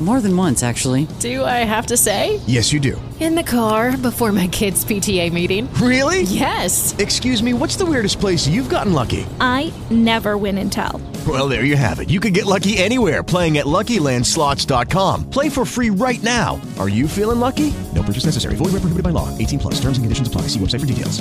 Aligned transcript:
More 0.00 0.20
than 0.20 0.36
once, 0.36 0.62
actually. 0.62 1.08
Do 1.18 1.44
I 1.44 1.64
have 1.66 1.86
to 1.86 1.96
say? 1.96 2.40
Yes, 2.46 2.72
you 2.72 2.78
do. 2.78 3.00
In 3.18 3.34
the 3.34 3.42
car 3.42 3.96
before 3.96 4.30
my 4.30 4.46
kids' 4.46 4.84
PTA 4.84 5.32
meeting. 5.32 5.68
Really? 5.74 6.22
Yes. 6.22 6.96
Excuse 6.98 7.42
me, 7.42 7.52
what's 7.52 7.74
the 7.74 7.84
weirdest 7.84 8.20
place 8.20 8.46
you've 8.46 8.68
gotten 8.68 8.92
lucky? 8.92 9.26
I 9.40 9.72
never 9.90 10.36
win 10.38 10.56
and 10.58 10.70
tell. 10.70 11.02
Well, 11.26 11.48
there 11.48 11.64
you 11.64 11.74
have 11.76 11.98
it. 11.98 12.10
You 12.10 12.20
can 12.20 12.32
get 12.32 12.46
lucky 12.46 12.78
anywhere 12.78 13.24
playing 13.24 13.58
at 13.58 13.66
LuckyLandSlots.com. 13.66 15.30
Play 15.30 15.48
for 15.48 15.64
free 15.64 15.90
right 15.90 16.22
now. 16.22 16.60
Are 16.78 16.88
you 16.88 17.08
feeling 17.08 17.40
lucky? 17.40 17.74
No 17.92 18.04
purchase 18.04 18.24
necessary. 18.24 18.54
Void 18.54 18.66
where 18.66 18.80
prohibited 18.82 19.02
by 19.02 19.10
law. 19.10 19.36
18 19.36 19.58
plus. 19.58 19.74
Terms 19.80 19.98
and 19.98 20.04
conditions 20.04 20.28
apply. 20.28 20.42
See 20.42 20.60
website 20.60 20.80
for 20.80 20.86
details. 20.86 21.20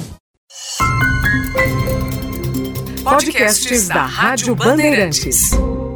Podcasts 3.03 3.87
da 3.87 4.05
Rádio 4.07 4.53
Bandeirantes. 4.55 5.86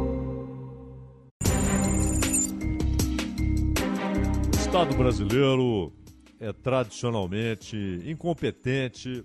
Estado 4.82 4.98
brasileiro 4.98 5.92
é 6.40 6.52
tradicionalmente 6.52 7.76
incompetente 8.04 9.24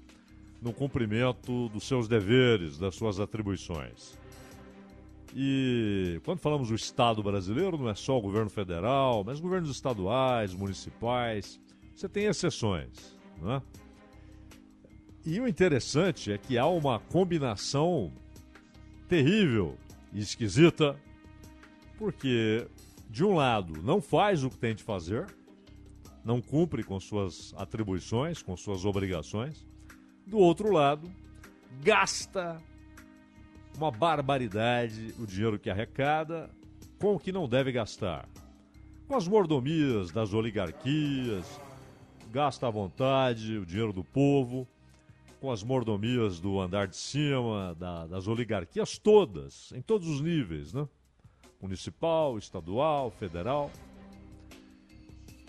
no 0.62 0.72
cumprimento 0.72 1.68
dos 1.70 1.88
seus 1.88 2.08
deveres, 2.08 2.78
das 2.78 2.94
suas 2.94 3.20
atribuições. 3.20 4.16
E 5.36 6.22
quando 6.24 6.38
falamos 6.42 6.68
do 6.70 6.76
Estado 6.76 7.24
brasileiro, 7.24 7.76
não 7.76 7.90
é 7.90 7.96
só 7.96 8.20
o 8.20 8.22
governo 8.22 8.52
federal, 8.52 9.24
mas 9.24 9.40
governos 9.40 9.72
estaduais, 9.72 10.54
municipais, 10.54 11.60
você 11.96 12.08
tem 12.08 12.26
exceções. 12.26 13.18
Né? 13.42 13.60
E 15.26 15.40
o 15.40 15.48
interessante 15.48 16.32
é 16.32 16.38
que 16.38 16.56
há 16.56 16.68
uma 16.68 17.00
combinação 17.00 18.14
terrível 19.10 19.76
e 20.14 20.20
esquisita, 20.20 20.96
porque, 21.98 22.68
de 23.10 23.24
um 23.24 23.34
lado, 23.34 23.82
não 23.82 24.00
faz 24.00 24.44
o 24.44 24.52
que 24.52 24.58
tem 24.58 24.76
de 24.76 24.84
fazer, 24.84 25.26
não 26.28 26.42
cumpre 26.42 26.84
com 26.84 27.00
suas 27.00 27.54
atribuições, 27.56 28.44
com 28.44 28.58
suas 28.58 28.84
obrigações, 28.84 29.66
do 30.26 30.38
outro 30.38 30.74
lado, 30.74 31.10
gasta 31.82 32.62
uma 33.78 33.90
barbaridade 33.90 35.16
o 35.18 35.26
dinheiro 35.26 35.58
que 35.58 35.70
arrecada 35.70 36.50
com 37.00 37.16
o 37.16 37.20
que 37.20 37.32
não 37.32 37.48
deve 37.48 37.72
gastar. 37.72 38.28
Com 39.08 39.16
as 39.16 39.26
mordomias 39.26 40.12
das 40.12 40.34
oligarquias, 40.34 41.62
gasta 42.30 42.68
à 42.68 42.70
vontade 42.70 43.58
o 43.58 43.66
dinheiro 43.66 43.94
do 43.94 44.04
povo, 44.04 44.68
com 45.40 45.50
as 45.50 45.64
mordomias 45.64 46.42
do 46.42 46.60
andar 46.60 46.90
de 46.90 46.98
cima, 46.98 47.74
da, 47.80 48.06
das 48.06 48.28
oligarquias 48.28 48.98
todas, 48.98 49.72
em 49.72 49.82
todos 49.82 50.10
os 50.10 50.20
níveis, 50.20 50.74
né? 50.74 50.86
Municipal, 51.62 52.38
estadual, 52.38 53.12
federal. 53.12 53.72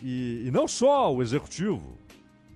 E, 0.03 0.44
e 0.47 0.50
não 0.50 0.69
só 0.69 1.12
o 1.12 1.22
executivo, 1.22 1.98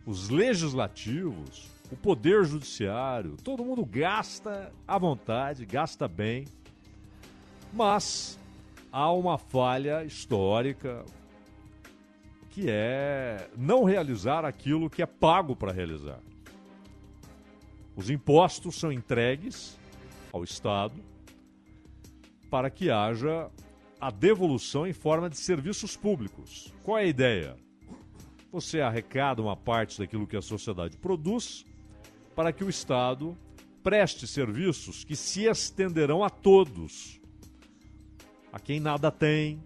os 0.07 0.29
legislativos, 0.29 1.71
o 1.91 1.97
poder 1.97 2.45
judiciário, 2.45 3.37
todo 3.43 3.65
mundo 3.65 3.85
gasta 3.85 4.73
à 4.87 4.99
vontade, 4.99 5.67
gasta 5.67 6.09
bem, 6.09 6.47
mas 7.73 8.39
há 8.91 9.11
uma 9.13 9.39
falha 9.39 10.05
histórica 10.05 11.05
que 12.51 12.67
é 12.69 13.49
não 13.57 13.85
realizar 13.85 14.45
aquilo 14.45 14.91
que 14.91 15.03
é 15.03 15.07
pago 15.07 15.57
para 15.57 15.73
realizar. 15.73 16.21
Os 17.97 18.11
impostos 18.11 18.79
são 18.79 18.93
entregues 18.93 19.79
ao 20.33 20.45
Estado 20.45 20.95
para 22.51 22.71
que 22.71 22.91
haja 22.91 23.51
a 24.03 24.11
devolução 24.11 24.85
em 24.85 24.93
forma 24.93 25.31
de 25.31 25.37
serviços 25.37 25.97
públicos. 25.97 26.75
Qual 26.83 26.99
é 26.99 27.03
a 27.03 27.07
ideia? 27.07 27.57
Você 28.51 28.81
arrecada 28.81 29.41
uma 29.41 29.57
parte 29.57 29.97
daquilo 29.97 30.27
que 30.27 30.37
a 30.37 30.43
sociedade 30.43 30.97
produz 30.97 31.65
para 32.35 32.53
que 32.53 32.65
o 32.65 32.69
Estado 32.69 33.39
preste 33.81 34.27
serviços 34.27 35.05
que 35.05 35.15
se 35.15 35.45
estenderão 35.45 36.25
a 36.25 36.29
todos. 36.29 37.21
A 38.53 38.59
quem 38.59 38.81
nada 38.81 39.09
tem 39.09 39.63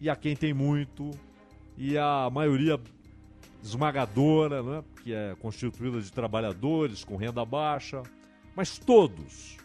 e 0.00 0.08
a 0.08 0.14
quem 0.14 0.36
tem 0.36 0.54
muito, 0.54 1.10
e 1.76 1.98
a 1.98 2.30
maioria 2.30 2.80
esmagadora, 3.60 4.62
né, 4.62 4.84
que 5.02 5.12
é 5.12 5.34
constituída 5.40 6.00
de 6.00 6.12
trabalhadores 6.12 7.02
com 7.02 7.16
renda 7.16 7.44
baixa, 7.44 8.04
mas 8.54 8.78
todos 8.78 9.59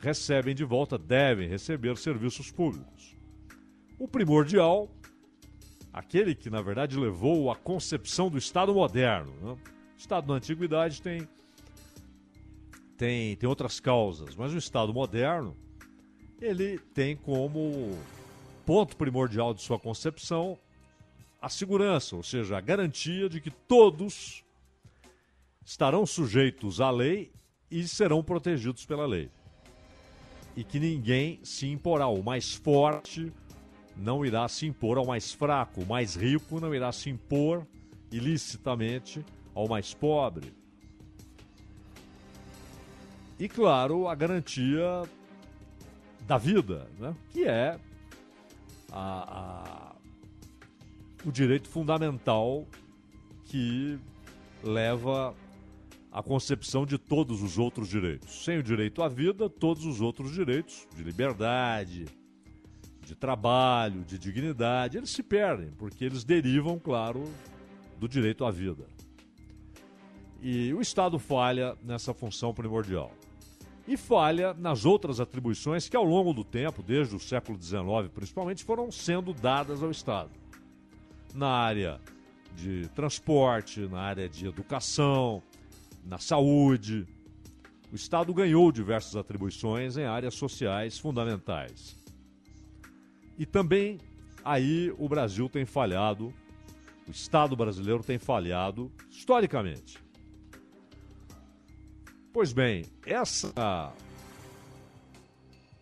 recebem 0.00 0.54
de 0.54 0.64
volta, 0.64 0.98
devem 0.98 1.48
receber 1.48 1.96
serviços 1.96 2.50
públicos. 2.50 3.16
O 3.98 4.08
primordial, 4.08 4.90
aquele 5.92 6.34
que 6.34 6.48
na 6.48 6.62
verdade 6.62 6.98
levou 6.98 7.50
à 7.50 7.56
concepção 7.56 8.30
do 8.30 8.38
Estado 8.38 8.74
moderno. 8.74 9.32
Né? 9.42 9.52
O 9.52 9.98
Estado 9.98 10.26
na 10.26 10.34
antiguidade 10.34 11.02
tem, 11.02 11.28
tem, 12.96 13.36
tem 13.36 13.48
outras 13.48 13.78
causas, 13.78 14.34
mas 14.34 14.54
o 14.54 14.58
Estado 14.58 14.92
moderno 14.94 15.56
ele 16.40 16.78
tem 16.78 17.14
como 17.14 17.98
ponto 18.64 18.96
primordial 18.96 19.52
de 19.52 19.60
sua 19.60 19.78
concepção 19.78 20.58
a 21.40 21.48
segurança, 21.48 22.16
ou 22.16 22.22
seja, 22.22 22.56
a 22.56 22.60
garantia 22.60 23.28
de 23.28 23.40
que 23.40 23.50
todos 23.50 24.44
estarão 25.64 26.04
sujeitos 26.04 26.80
à 26.80 26.90
lei 26.90 27.32
e 27.70 27.86
serão 27.86 28.22
protegidos 28.22 28.84
pela 28.84 29.06
lei. 29.06 29.30
E 30.56 30.64
que 30.64 30.78
ninguém 30.78 31.38
se 31.42 31.66
imporá. 31.66 32.06
O 32.06 32.22
mais 32.22 32.54
forte 32.54 33.32
não 33.96 34.24
irá 34.24 34.48
se 34.48 34.66
impor 34.66 34.98
ao 34.98 35.06
mais 35.06 35.32
fraco, 35.32 35.82
o 35.82 35.86
mais 35.86 36.14
rico 36.14 36.60
não 36.60 36.74
irá 36.74 36.90
se 36.92 37.10
impor 37.10 37.66
ilicitamente 38.10 39.24
ao 39.54 39.68
mais 39.68 39.94
pobre. 39.94 40.52
E, 43.38 43.48
claro, 43.48 44.08
a 44.08 44.14
garantia 44.14 45.02
da 46.26 46.36
vida, 46.36 46.86
né? 46.98 47.14
que 47.32 47.44
é 47.44 47.78
a, 48.92 49.90
a 49.90 49.90
o 51.24 51.30
direito 51.30 51.68
fundamental 51.68 52.66
que 53.44 53.98
leva 54.62 55.34
à 56.10 56.22
concepção 56.22 56.84
de 56.84 56.98
todos 56.98 57.42
os 57.42 57.58
outros 57.58 57.88
direitos. 57.88 58.44
Sem 58.44 58.58
o 58.58 58.62
direito 58.62 59.02
à 59.02 59.08
vida, 59.08 59.48
todos 59.48 59.84
os 59.84 60.00
outros 60.00 60.32
direitos 60.32 60.86
de 60.96 61.02
liberdade, 61.02 62.06
de 63.04 63.14
trabalho, 63.14 64.04
de 64.04 64.18
dignidade, 64.18 64.96
eles 64.96 65.10
se 65.10 65.22
perdem, 65.22 65.70
porque 65.72 66.04
eles 66.04 66.24
derivam, 66.24 66.78
claro, 66.78 67.24
do 67.98 68.08
direito 68.08 68.44
à 68.44 68.50
vida. 68.50 68.86
E 70.40 70.72
o 70.72 70.80
Estado 70.80 71.18
falha 71.18 71.76
nessa 71.82 72.14
função 72.14 72.54
primordial. 72.54 73.12
E 73.86 73.96
falha 73.96 74.54
nas 74.54 74.84
outras 74.84 75.20
atribuições 75.20 75.88
que, 75.88 75.96
ao 75.96 76.04
longo 76.04 76.32
do 76.32 76.44
tempo, 76.44 76.82
desde 76.82 77.14
o 77.14 77.20
século 77.20 77.60
XIX 77.60 78.08
principalmente, 78.14 78.64
foram 78.64 78.90
sendo 78.90 79.32
dadas 79.32 79.82
ao 79.82 79.90
Estado 79.90 80.30
na 81.34 81.48
área 81.48 82.00
de 82.54 82.88
transporte, 82.88 83.80
na 83.80 84.00
área 84.00 84.28
de 84.28 84.46
educação, 84.46 85.42
na 86.04 86.18
saúde. 86.18 87.06
O 87.92 87.94
Estado 87.94 88.32
ganhou 88.32 88.70
diversas 88.70 89.16
atribuições 89.16 89.96
em 89.96 90.04
áreas 90.04 90.34
sociais 90.34 90.98
fundamentais. 90.98 91.96
E 93.38 93.44
também 93.44 93.98
aí 94.44 94.92
o 94.98 95.08
Brasil 95.08 95.48
tem 95.48 95.64
falhado, 95.64 96.32
o 97.06 97.10
Estado 97.10 97.56
brasileiro 97.56 98.02
tem 98.02 98.18
falhado 98.18 98.92
historicamente. 99.10 99.98
Pois 102.32 102.52
bem, 102.52 102.84
essa 103.04 103.92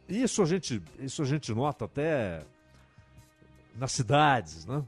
isso 0.09 0.43
a 0.43 0.47
gente, 0.47 0.83
isso 0.99 1.21
a 1.21 1.25
gente 1.27 1.53
nota 1.53 1.85
até 1.85 2.43
nas 3.77 3.93
cidades, 3.93 4.65
né? 4.65 4.83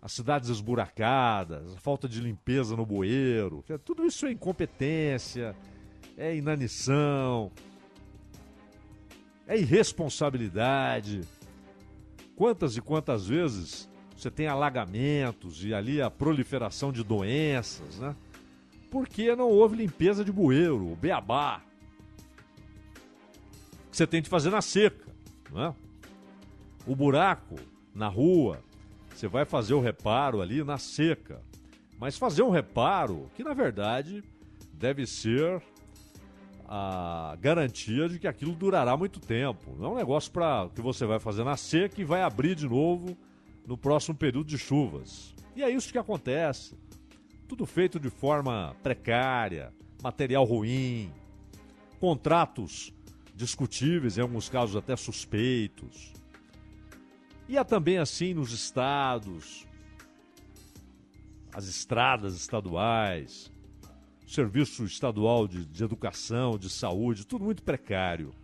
As 0.00 0.12
cidades 0.12 0.48
esburacadas, 0.48 1.74
a 1.74 1.78
falta 1.78 2.08
de 2.08 2.20
limpeza 2.20 2.76
no 2.76 2.86
bueiro, 2.86 3.64
tudo 3.84 4.06
isso 4.06 4.26
é 4.26 4.32
incompetência, 4.32 5.56
é 6.16 6.36
inanição, 6.36 7.50
é 9.46 9.58
irresponsabilidade. 9.58 11.22
Quantas 12.36 12.76
e 12.76 12.80
quantas 12.80 13.26
vezes 13.26 13.90
você 14.16 14.30
tem 14.30 14.46
alagamentos 14.46 15.64
e 15.64 15.74
ali 15.74 16.02
a 16.02 16.10
proliferação 16.10 16.92
de 16.92 17.02
doenças, 17.02 17.98
né? 17.98 18.14
Porque 18.90 19.34
não 19.34 19.48
houve 19.48 19.76
limpeza 19.76 20.24
de 20.24 20.30
bueiro, 20.30 20.96
beabá. 20.96 21.62
Que 23.90 23.96
você 23.96 24.06
tem 24.06 24.22
que 24.22 24.28
fazer 24.28 24.50
na 24.50 24.60
seca, 24.60 25.06
né? 25.50 25.74
O 26.86 26.94
buraco 26.94 27.56
na 27.94 28.08
rua, 28.08 28.62
você 29.18 29.26
vai 29.26 29.44
fazer 29.44 29.74
o 29.74 29.80
reparo 29.80 30.40
ali 30.40 30.62
na 30.62 30.78
seca. 30.78 31.42
Mas 31.98 32.16
fazer 32.16 32.42
um 32.42 32.50
reparo 32.50 33.28
que, 33.34 33.42
na 33.42 33.52
verdade, 33.52 34.22
deve 34.72 35.06
ser 35.06 35.60
a 36.68 37.36
garantia 37.40 38.08
de 38.08 38.20
que 38.20 38.28
aquilo 38.28 38.52
durará 38.52 38.96
muito 38.96 39.18
tempo. 39.18 39.74
Não 39.76 39.86
é 39.86 39.88
um 39.90 39.96
negócio 39.96 40.30
para 40.30 40.68
que 40.72 40.80
você 40.80 41.04
vai 41.04 41.18
fazer 41.18 41.42
na 41.42 41.56
seca 41.56 42.00
e 42.00 42.04
vai 42.04 42.22
abrir 42.22 42.54
de 42.54 42.68
novo 42.68 43.16
no 43.66 43.76
próximo 43.76 44.14
período 44.14 44.46
de 44.46 44.56
chuvas. 44.56 45.34
E 45.56 45.64
é 45.64 45.70
isso 45.70 45.90
que 45.90 45.98
acontece. 45.98 46.78
Tudo 47.48 47.66
feito 47.66 47.98
de 47.98 48.10
forma 48.10 48.76
precária, 48.84 49.72
material 50.00 50.44
ruim, 50.44 51.10
contratos 51.98 52.92
discutíveis, 53.34 54.16
em 54.16 54.20
alguns 54.20 54.48
casos 54.48 54.76
até 54.76 54.94
suspeitos. 54.94 56.12
E 57.48 57.56
é 57.56 57.64
também 57.64 57.96
assim 57.96 58.34
nos 58.34 58.52
estados, 58.52 59.66
as 61.52 61.66
estradas 61.66 62.34
estaduais, 62.34 63.50
serviço 64.26 64.84
estadual 64.84 65.48
de, 65.48 65.64
de 65.64 65.82
educação, 65.82 66.58
de 66.58 66.68
saúde, 66.68 67.26
tudo 67.26 67.44
muito 67.44 67.62
precário. 67.62 68.34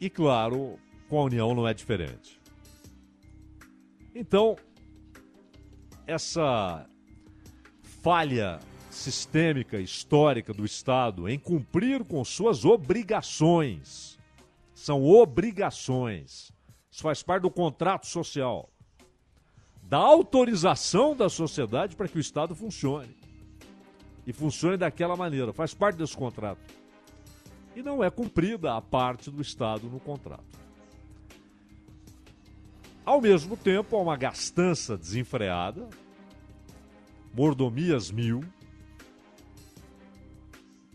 E 0.00 0.08
claro, 0.08 0.78
com 1.08 1.18
a 1.18 1.24
União 1.24 1.52
não 1.54 1.66
é 1.66 1.74
diferente. 1.74 2.40
Então, 4.14 4.56
essa 6.06 6.88
falha 8.02 8.60
sistêmica, 8.88 9.78
histórica 9.78 10.54
do 10.54 10.64
Estado 10.64 11.28
em 11.28 11.38
cumprir 11.38 12.04
com 12.04 12.24
suas 12.24 12.64
obrigações. 12.64 14.16
São 14.72 15.04
obrigações. 15.04 16.55
Isso 16.96 17.02
faz 17.02 17.22
parte 17.22 17.42
do 17.42 17.50
contrato 17.50 18.06
social. 18.06 18.70
Da 19.82 19.98
autorização 19.98 21.14
da 21.14 21.28
sociedade 21.28 21.94
para 21.94 22.08
que 22.08 22.16
o 22.16 22.20
Estado 22.20 22.54
funcione. 22.54 23.14
E 24.26 24.32
funcione 24.32 24.78
daquela 24.78 25.14
maneira. 25.14 25.52
Faz 25.52 25.74
parte 25.74 25.96
desse 25.96 26.16
contrato. 26.16 26.58
E 27.74 27.82
não 27.82 28.02
é 28.02 28.08
cumprida 28.08 28.74
a 28.74 28.80
parte 28.80 29.30
do 29.30 29.42
Estado 29.42 29.90
no 29.90 30.00
contrato. 30.00 30.58
Ao 33.04 33.20
mesmo 33.20 33.58
tempo, 33.58 33.94
há 33.94 34.00
uma 34.00 34.16
gastança 34.16 34.96
desenfreada, 34.96 35.86
mordomias 37.34 38.10
mil, 38.10 38.42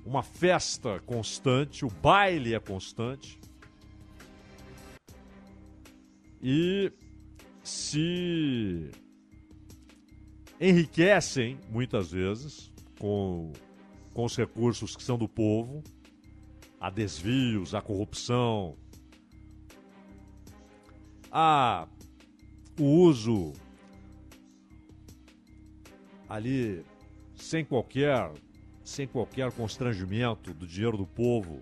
uma 0.03 0.23
festa 0.23 0.99
constante, 1.05 1.85
o 1.85 1.91
baile 1.91 2.55
é 2.55 2.59
constante, 2.59 3.39
e 6.41 6.91
se 7.63 8.89
enriquecem 10.59 11.59
muitas 11.69 12.11
vezes 12.11 12.71
com, 12.99 13.51
com 14.13 14.25
os 14.25 14.35
recursos 14.35 14.95
que 14.95 15.03
são 15.03 15.17
do 15.17 15.27
povo, 15.27 15.83
a 16.79 16.89
desvios, 16.89 17.75
a 17.75 17.81
corrupção, 17.81 18.75
a 21.31 21.87
o 22.79 22.83
uso 22.83 23.53
ali 26.27 26.83
sem 27.35 27.63
qualquer 27.63 28.31
sem 28.83 29.07
qualquer 29.07 29.51
constrangimento 29.51 30.53
do 30.53 30.65
dinheiro 30.65 30.97
do 30.97 31.05
povo 31.05 31.61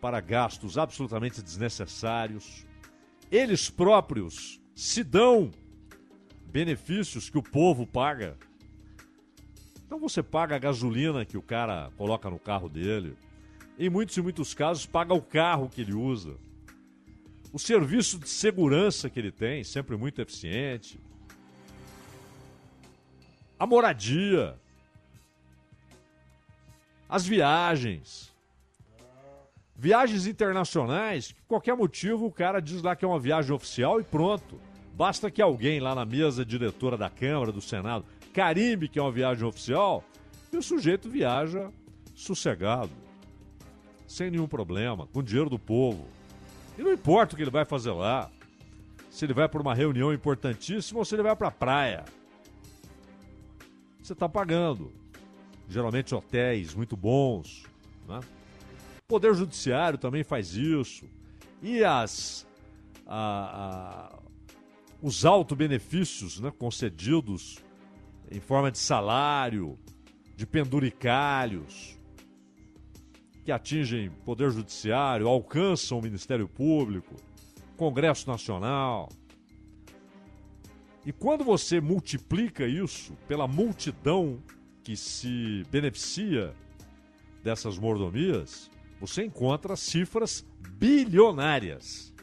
para 0.00 0.20
gastos 0.20 0.78
absolutamente 0.78 1.42
desnecessários 1.42 2.66
eles 3.30 3.68
próprios 3.70 4.60
se 4.74 5.02
dão 5.02 5.50
benefícios 6.46 7.28
que 7.28 7.38
o 7.38 7.42
povo 7.42 7.86
paga. 7.86 8.36
Então 9.84 9.98
você 9.98 10.22
paga 10.22 10.56
a 10.56 10.58
gasolina 10.58 11.24
que 11.24 11.36
o 11.36 11.42
cara 11.42 11.90
coloca 11.96 12.28
no 12.28 12.38
carro 12.38 12.68
dele. 12.68 13.16
Em 13.78 13.90
muitos 13.90 14.16
e 14.16 14.22
muitos 14.22 14.54
casos, 14.54 14.86
paga 14.86 15.14
o 15.14 15.22
carro 15.22 15.68
que 15.68 15.80
ele 15.80 15.92
usa. 15.92 16.36
O 17.52 17.58
serviço 17.58 18.18
de 18.18 18.28
segurança 18.28 19.08
que 19.08 19.18
ele 19.18 19.30
tem, 19.30 19.62
sempre 19.64 19.96
muito 19.96 20.20
eficiente. 20.20 20.98
A 23.58 23.66
moradia. 23.66 24.58
As 27.08 27.26
viagens. 27.26 28.35
Viagens 29.78 30.26
internacionais, 30.26 31.34
qualquer 31.46 31.76
motivo 31.76 32.26
o 32.26 32.32
cara 32.32 32.60
diz 32.60 32.80
lá 32.82 32.96
que 32.96 33.04
é 33.04 33.08
uma 33.08 33.20
viagem 33.20 33.54
oficial 33.54 34.00
e 34.00 34.04
pronto. 34.04 34.58
Basta 34.94 35.30
que 35.30 35.42
alguém 35.42 35.80
lá 35.80 35.94
na 35.94 36.06
mesa 36.06 36.46
diretora 36.46 36.96
da 36.96 37.10
Câmara, 37.10 37.52
do 37.52 37.60
Senado, 37.60 38.06
carimbe 38.32 38.88
que 38.88 38.98
é 38.98 39.02
uma 39.02 39.12
viagem 39.12 39.44
oficial 39.46 40.02
e 40.50 40.56
o 40.56 40.62
sujeito 40.62 41.10
viaja 41.10 41.70
sossegado, 42.14 42.90
sem 44.08 44.30
nenhum 44.30 44.48
problema, 44.48 45.06
com 45.08 45.22
dinheiro 45.22 45.50
do 45.50 45.58
povo. 45.58 46.08
E 46.78 46.82
não 46.82 46.92
importa 46.92 47.34
o 47.34 47.36
que 47.36 47.42
ele 47.42 47.50
vai 47.50 47.66
fazer 47.66 47.90
lá, 47.90 48.30
se 49.10 49.26
ele 49.26 49.34
vai 49.34 49.46
para 49.46 49.60
uma 49.60 49.74
reunião 49.74 50.12
importantíssima 50.12 50.98
ou 50.98 51.04
se 51.04 51.14
ele 51.14 51.22
vai 51.22 51.36
para 51.36 51.48
a 51.48 51.50
praia. 51.50 52.04
Você 54.02 54.14
está 54.14 54.28
pagando. 54.28 54.90
Geralmente 55.68 56.14
hotéis 56.14 56.74
muito 56.74 56.96
bons, 56.96 57.64
né? 58.08 58.20
Poder 59.08 59.34
Judiciário 59.34 59.98
também 59.98 60.24
faz 60.24 60.54
isso. 60.54 61.08
E 61.62 61.84
as. 61.84 62.46
A, 63.06 64.12
a, 64.12 64.18
os 65.00 65.24
auto-benefícios 65.24 66.40
né, 66.40 66.50
concedidos 66.50 67.58
em 68.30 68.40
forma 68.40 68.70
de 68.72 68.78
salário, 68.78 69.78
de 70.34 70.44
penduricalhos, 70.44 71.96
que 73.44 73.52
atingem 73.52 74.10
Poder 74.24 74.50
Judiciário, 74.50 75.28
alcançam 75.28 76.00
o 76.00 76.02
Ministério 76.02 76.48
Público, 76.48 77.14
Congresso 77.76 78.28
Nacional. 78.28 79.08
E 81.04 81.12
quando 81.12 81.44
você 81.44 81.80
multiplica 81.80 82.66
isso 82.66 83.14
pela 83.28 83.46
multidão 83.46 84.42
que 84.82 84.96
se 84.96 85.64
beneficia 85.70 86.52
dessas 87.44 87.78
mordomias, 87.78 88.68
você 89.00 89.24
encontra 89.24 89.76
cifras 89.76 90.44
bilionárias. 90.78 92.14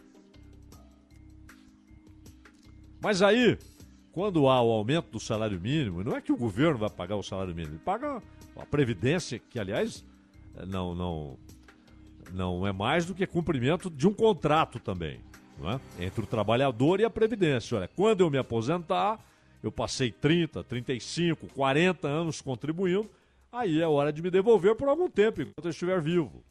Mas 3.01 3.22
aí, 3.22 3.58
quando 4.12 4.48
há 4.48 4.62
o 4.62 4.72
aumento 4.72 5.12
do 5.12 5.20
salário 5.20 5.60
mínimo, 5.60 6.03
não 6.03 6.15
é 6.15 6.22
que 6.22 6.32
o 6.32 6.38
governo 6.38 6.77
vai 6.77 6.89
pagar 6.89 7.15
o 7.15 7.24
salário 7.24 7.53
mínimo, 7.53 7.75
ele 7.75 7.84
paga 7.84 8.22
a 8.56 8.65
previdência, 8.65 9.39
que 9.39 9.60
aliás 9.60 10.06
não 10.68 10.96
não 10.96 11.38
não 12.32 12.65
é 12.65 12.72
mais 12.72 13.06
do 13.06 13.13
que 13.13 13.27
cumprimento 13.27 13.89
de 13.89 14.08
um 14.08 14.13
contrato 14.13 14.80
também, 14.80 15.20
não 15.60 15.72
é? 15.72 15.80
Entre 16.00 16.24
o 16.24 16.27
trabalhador 16.27 17.00
e 17.00 17.06
a 17.06 17.10
previdência. 17.10 17.77
Olha, 17.77 17.88
quando 17.88 18.22
eu 18.22 18.30
me 18.30 18.38
aposentar, 18.38 19.20
eu 19.62 19.72
passei 19.72 20.12
30, 20.12 20.63
35, 20.63 21.48
40 21.48 22.08
anos 22.08 22.42
contribuindo, 22.42 23.10
aí 23.51 23.82
é 23.82 23.88
hora 23.88 24.12
de 24.13 24.22
me 24.22 24.32
devolver 24.32 24.75
por 24.75 24.88
algum 24.88 25.10
tempo 25.10 25.42
enquanto 25.42 25.65
eu 25.65 25.72
estiver 25.72 26.01
vivo 26.01 26.44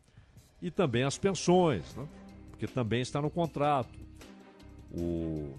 e 0.62 0.70
também 0.70 1.02
as 1.02 1.18
pensões, 1.18 1.82
né? 1.96 2.06
porque 2.50 2.66
também 2.66 3.02
está 3.02 3.20
no 3.20 3.28
contrato. 3.28 3.98
O, 4.94 5.54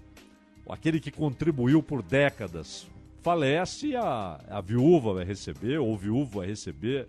aquele 0.68 0.98
que 0.98 1.10
contribuiu 1.10 1.82
por 1.82 2.02
décadas 2.02 2.86
falece, 3.22 3.94
a, 3.94 4.40
a 4.48 4.60
viúva 4.62 5.12
vai 5.12 5.24
receber, 5.24 5.78
ou 5.78 5.92
o 5.92 5.96
viúvo 5.96 6.38
vai 6.38 6.46
receber. 6.46 7.06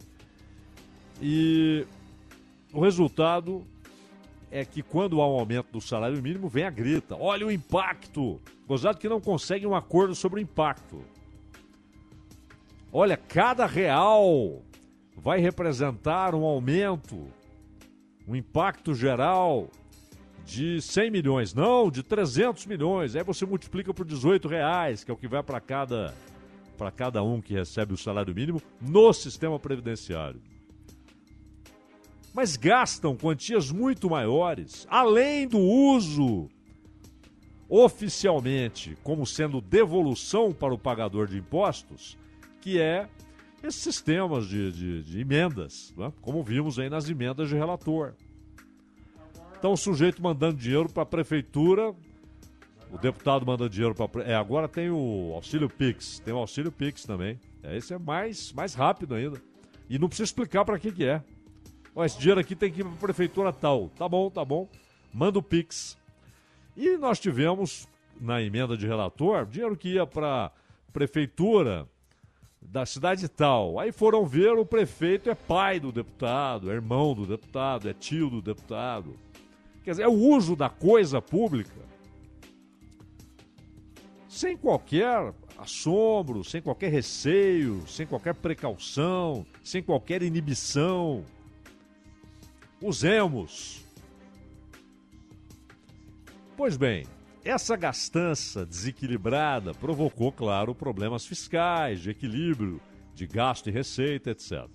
E 1.21 1.87
o 2.73 2.81
resultado 2.81 3.65
é 4.51 4.65
que 4.65 4.81
quando 4.81 5.21
há 5.21 5.27
um 5.27 5.39
aumento 5.39 5.71
do 5.71 5.79
salário 5.79 6.21
mínimo, 6.21 6.49
vem 6.49 6.65
a 6.65 6.69
grita. 6.69 7.15
Olha 7.15 7.47
o 7.47 7.51
impacto! 7.51 8.41
Gozado 8.67 8.97
que 8.97 9.07
não 9.07 9.21
consegue 9.21 9.65
um 9.65 9.75
acordo 9.75 10.13
sobre 10.15 10.39
o 10.39 10.43
impacto. 10.43 11.01
Olha, 12.91 13.15
cada 13.15 13.65
real 13.65 14.61
vai 15.15 15.39
representar 15.39 16.35
um 16.35 16.43
aumento 16.43 17.27
um 18.27 18.35
impacto 18.35 18.93
geral 18.93 19.69
de 20.45 20.81
100 20.81 21.11
milhões, 21.11 21.53
não, 21.53 21.89
de 21.89 22.03
300 22.03 22.65
milhões. 22.65 23.15
Aí 23.15 23.23
você 23.23 23.45
multiplica 23.45 23.93
por 23.93 24.05
18 24.05 24.47
reais, 24.47 25.03
que 25.03 25.11
é 25.11 25.13
o 25.13 25.17
que 25.17 25.27
vai 25.27 25.41
para 25.41 25.59
cada, 25.59 26.13
para 26.77 26.91
cada 26.91 27.23
um 27.23 27.41
que 27.41 27.53
recebe 27.53 27.93
o 27.93 27.97
salário 27.97 28.33
mínimo 28.33 28.61
no 28.79 29.11
sistema 29.13 29.59
previdenciário. 29.59 30.41
Mas 32.33 32.57
gastam 32.57 33.15
quantias 33.15 33.71
muito 33.71 34.09
maiores, 34.09 34.85
além 34.89 35.47
do 35.47 35.59
uso 35.59 36.49
oficialmente 37.67 38.95
como 39.03 39.25
sendo 39.25 39.59
devolução 39.59 40.53
para 40.53 40.73
o 40.73 40.77
pagador 40.77 41.27
de 41.27 41.37
impostos, 41.37 42.17
que 42.61 42.79
é 42.79 43.07
esses 43.65 43.81
sistemas 43.81 44.47
de, 44.47 44.71
de, 44.71 45.03
de 45.03 45.19
emendas, 45.19 45.93
né? 45.97 46.11
como 46.21 46.43
vimos 46.43 46.79
aí 46.79 46.89
nas 46.89 47.09
emendas 47.09 47.49
de 47.49 47.55
relator. 47.55 48.13
Então 49.57 49.73
o 49.73 49.77
sujeito 49.77 50.21
mandando 50.21 50.57
dinheiro 50.57 50.89
para 50.89 51.03
a 51.03 51.05
prefeitura, 51.05 51.93
o 52.91 52.97
deputado 52.97 53.45
mandando 53.45 53.69
dinheiro 53.69 53.95
para. 53.95 54.23
É, 54.23 54.35
agora 54.35 54.67
tem 54.67 54.89
o 54.89 55.31
auxílio 55.33 55.69
Pix, 55.69 56.19
tem 56.19 56.33
o 56.33 56.37
auxílio 56.37 56.71
Pix 56.71 57.03
também. 57.03 57.39
É, 57.63 57.75
esse 57.75 57.93
é 57.93 57.97
mais, 57.97 58.53
mais 58.53 58.73
rápido 58.73 59.15
ainda. 59.15 59.41
E 59.89 59.97
não 59.97 60.07
precisa 60.07 60.25
explicar 60.25 60.63
para 60.65 60.77
que, 60.77 60.91
que 60.91 61.05
é. 61.05 61.23
Ó, 61.95 62.03
esse 62.03 62.19
dinheiro 62.19 62.39
aqui 62.39 62.55
tem 62.55 62.71
que 62.71 62.81
ir 62.81 62.83
para 62.83 62.93
a 62.93 62.97
prefeitura 62.97 63.53
tal. 63.53 63.89
Tá 63.89 64.07
bom, 64.07 64.29
tá 64.29 64.43
bom. 64.43 64.69
Manda 65.13 65.39
o 65.39 65.43
Pix. 65.43 65.97
E 66.75 66.97
nós 66.97 67.19
tivemos, 67.19 67.87
na 68.19 68.41
emenda 68.41 68.75
de 68.75 68.85
relator, 68.85 69.45
dinheiro 69.45 69.77
que 69.77 69.93
ia 69.93 70.05
para 70.05 70.51
prefeitura 70.91 71.87
da 72.71 72.85
cidade 72.85 73.27
tal. 73.27 73.79
Aí 73.79 73.91
foram 73.91 74.25
ver, 74.25 74.53
o 74.53 74.65
prefeito 74.65 75.29
é 75.29 75.35
pai 75.35 75.79
do 75.79 75.91
deputado, 75.91 76.71
é 76.71 76.73
irmão 76.73 77.13
do 77.13 77.25
deputado, 77.25 77.89
é 77.89 77.93
tio 77.93 78.29
do 78.29 78.41
deputado. 78.41 79.15
Quer 79.83 79.91
dizer, 79.91 80.03
é 80.03 80.07
o 80.07 80.13
uso 80.13 80.55
da 80.55 80.69
coisa 80.69 81.21
pública 81.21 81.85
sem 84.35 84.57
qualquer 84.57 85.33
assombro, 85.57 86.43
sem 86.43 86.61
qualquer 86.61 86.91
receio, 86.91 87.87
sem 87.87 88.05
qualquer 88.05 88.33
precaução, 88.33 89.45
sem 89.63 89.81
qualquer 89.81 90.21
inibição. 90.21 91.23
Usemos. 92.81 93.85
Pois 96.57 96.75
bem, 96.75 97.05
essa 97.45 97.75
gastança 97.75 98.65
desequilibrada 98.65 99.73
provocou, 99.73 100.31
claro, 100.31 100.73
problemas 100.73 101.25
fiscais, 101.25 102.01
de 102.01 102.09
equilíbrio, 102.09 102.81
de 103.13 103.27
gasto 103.27 103.69
e 103.69 103.71
receita, 103.71 104.31
etc. 104.31 104.67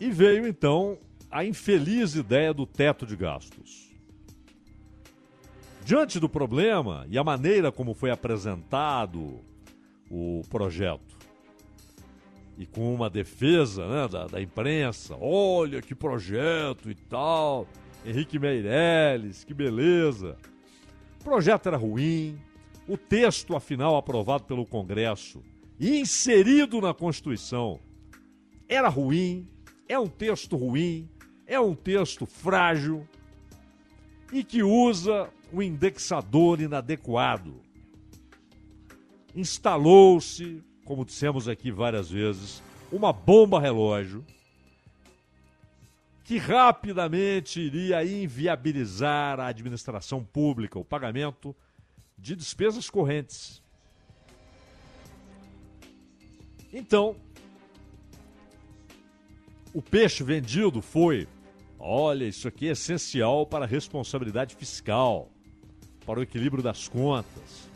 E 0.00 0.10
veio 0.10 0.46
então 0.46 0.98
a 1.30 1.44
infeliz 1.44 2.16
ideia 2.16 2.52
do 2.52 2.66
teto 2.66 3.06
de 3.06 3.16
gastos. 3.16 3.94
Diante 5.84 6.18
do 6.18 6.28
problema 6.28 7.06
e 7.08 7.16
a 7.16 7.24
maneira 7.24 7.70
como 7.70 7.94
foi 7.94 8.10
apresentado 8.10 9.40
o 10.10 10.42
projeto, 10.50 11.14
e 12.56 12.66
com 12.66 12.94
uma 12.94 13.10
defesa 13.10 13.86
né, 13.86 14.08
da, 14.08 14.26
da 14.26 14.40
imprensa, 14.40 15.16
olha 15.20 15.82
que 15.82 15.94
projeto 15.94 16.90
e 16.90 16.94
tal, 16.94 17.66
Henrique 18.04 18.38
Meirelles, 18.38 19.44
que 19.44 19.54
beleza. 19.54 20.36
O 21.24 21.30
projeto 21.34 21.68
era 21.68 21.78
ruim, 21.78 22.38
o 22.86 22.98
texto, 22.98 23.56
afinal, 23.56 23.96
aprovado 23.96 24.44
pelo 24.44 24.66
Congresso 24.66 25.42
e 25.80 25.98
inserido 25.98 26.82
na 26.82 26.92
Constituição, 26.92 27.80
era 28.68 28.90
ruim, 28.90 29.48
é 29.88 29.98
um 29.98 30.06
texto 30.06 30.54
ruim, 30.54 31.08
é 31.46 31.58
um 31.58 31.74
texto 31.74 32.26
frágil 32.26 33.08
e 34.30 34.44
que 34.44 34.62
usa 34.62 35.30
o 35.50 35.62
indexador 35.62 36.60
inadequado. 36.60 37.62
Instalou-se, 39.34 40.62
como 40.84 41.06
dissemos 41.06 41.48
aqui 41.48 41.70
várias 41.70 42.10
vezes, 42.10 42.62
uma 42.92 43.14
bomba 43.14 43.58
relógio 43.58 44.22
que 46.24 46.38
rapidamente 46.38 47.60
iria 47.60 48.02
inviabilizar 48.02 49.38
a 49.38 49.48
administração 49.48 50.24
pública, 50.24 50.78
o 50.78 50.84
pagamento 50.84 51.54
de 52.16 52.34
despesas 52.34 52.88
correntes. 52.88 53.62
Então, 56.72 57.14
o 59.74 59.82
peixe 59.82 60.24
vendido 60.24 60.80
foi: 60.80 61.28
olha, 61.78 62.24
isso 62.24 62.48
aqui 62.48 62.68
é 62.68 62.72
essencial 62.72 63.46
para 63.46 63.66
a 63.66 63.68
responsabilidade 63.68 64.56
fiscal, 64.56 65.30
para 66.06 66.20
o 66.20 66.22
equilíbrio 66.22 66.62
das 66.62 66.88
contas. 66.88 67.68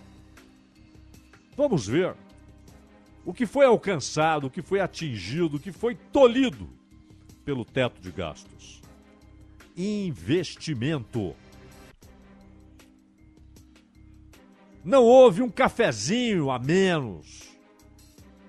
Vamos 1.54 1.86
ver 1.86 2.16
o 3.26 3.34
que 3.34 3.44
foi 3.44 3.66
alcançado, 3.66 4.46
o 4.46 4.50
que 4.50 4.62
foi 4.62 4.80
atingido, 4.80 5.58
o 5.58 5.60
que 5.60 5.70
foi 5.70 5.94
tolhido 5.94 6.77
pelo 7.48 7.64
teto 7.64 7.98
de 8.02 8.12
gastos. 8.12 8.82
Investimento. 9.74 11.34
Não 14.84 15.02
houve 15.02 15.40
um 15.40 15.48
cafezinho 15.48 16.50
a 16.50 16.58
menos 16.58 17.48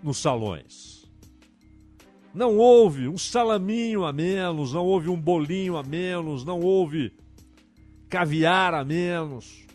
nos 0.03 0.17
salões. 0.17 1.09
Não 2.33 2.57
houve 2.57 3.07
um 3.07 3.17
salaminho 3.17 4.03
a 4.03 4.11
menos, 4.11 4.73
não 4.73 4.85
houve 4.85 5.07
um 5.07 5.15
bolinho 5.15 5.77
a 5.77 5.83
menos, 5.83 6.43
não 6.43 6.59
houve 6.59 7.13
caviar 8.09 8.73
a 8.73 8.83
menos. 8.83 9.65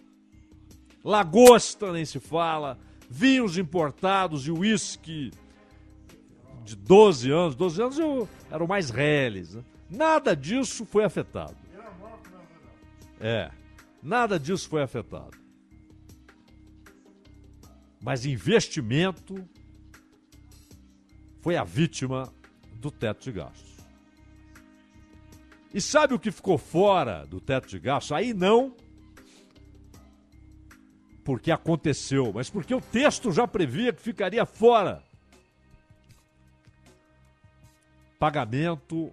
Lagosta 1.02 1.94
nem 1.94 2.04
se 2.04 2.20
fala, 2.20 2.78
vinhos 3.08 3.56
importados 3.56 4.46
e 4.46 4.50
uísque 4.50 5.30
de 6.64 6.74
12 6.74 7.30
anos, 7.30 7.54
12 7.54 7.82
anos 7.82 7.98
eu 7.98 8.28
era 8.50 8.64
o 8.64 8.66
mais 8.66 8.90
reles. 8.90 9.54
Né? 9.54 9.62
Nada 9.90 10.34
disso 10.34 10.86
foi 10.86 11.04
afetado. 11.04 11.56
É, 13.20 13.50
nada 14.02 14.38
disso 14.38 14.68
foi 14.68 14.82
afetado. 14.82 15.36
Mas 18.02 18.24
investimento 18.24 19.46
foi 21.40 21.56
a 21.56 21.64
vítima 21.64 22.32
do 22.74 22.90
teto 22.90 23.22
de 23.22 23.32
gastos. 23.32 23.74
E 25.72 25.80
sabe 25.80 26.14
o 26.14 26.18
que 26.18 26.30
ficou 26.30 26.56
fora 26.56 27.26
do 27.26 27.40
teto 27.40 27.68
de 27.68 27.78
gastos? 27.78 28.12
Aí 28.12 28.32
não 28.32 28.74
porque 31.22 31.50
aconteceu, 31.50 32.32
mas 32.32 32.50
porque 32.50 32.74
o 32.74 32.80
texto 32.80 33.32
já 33.32 33.46
previa 33.46 33.92
que 33.92 34.02
ficaria 34.02 34.44
fora 34.44 35.02
pagamento 38.24 39.12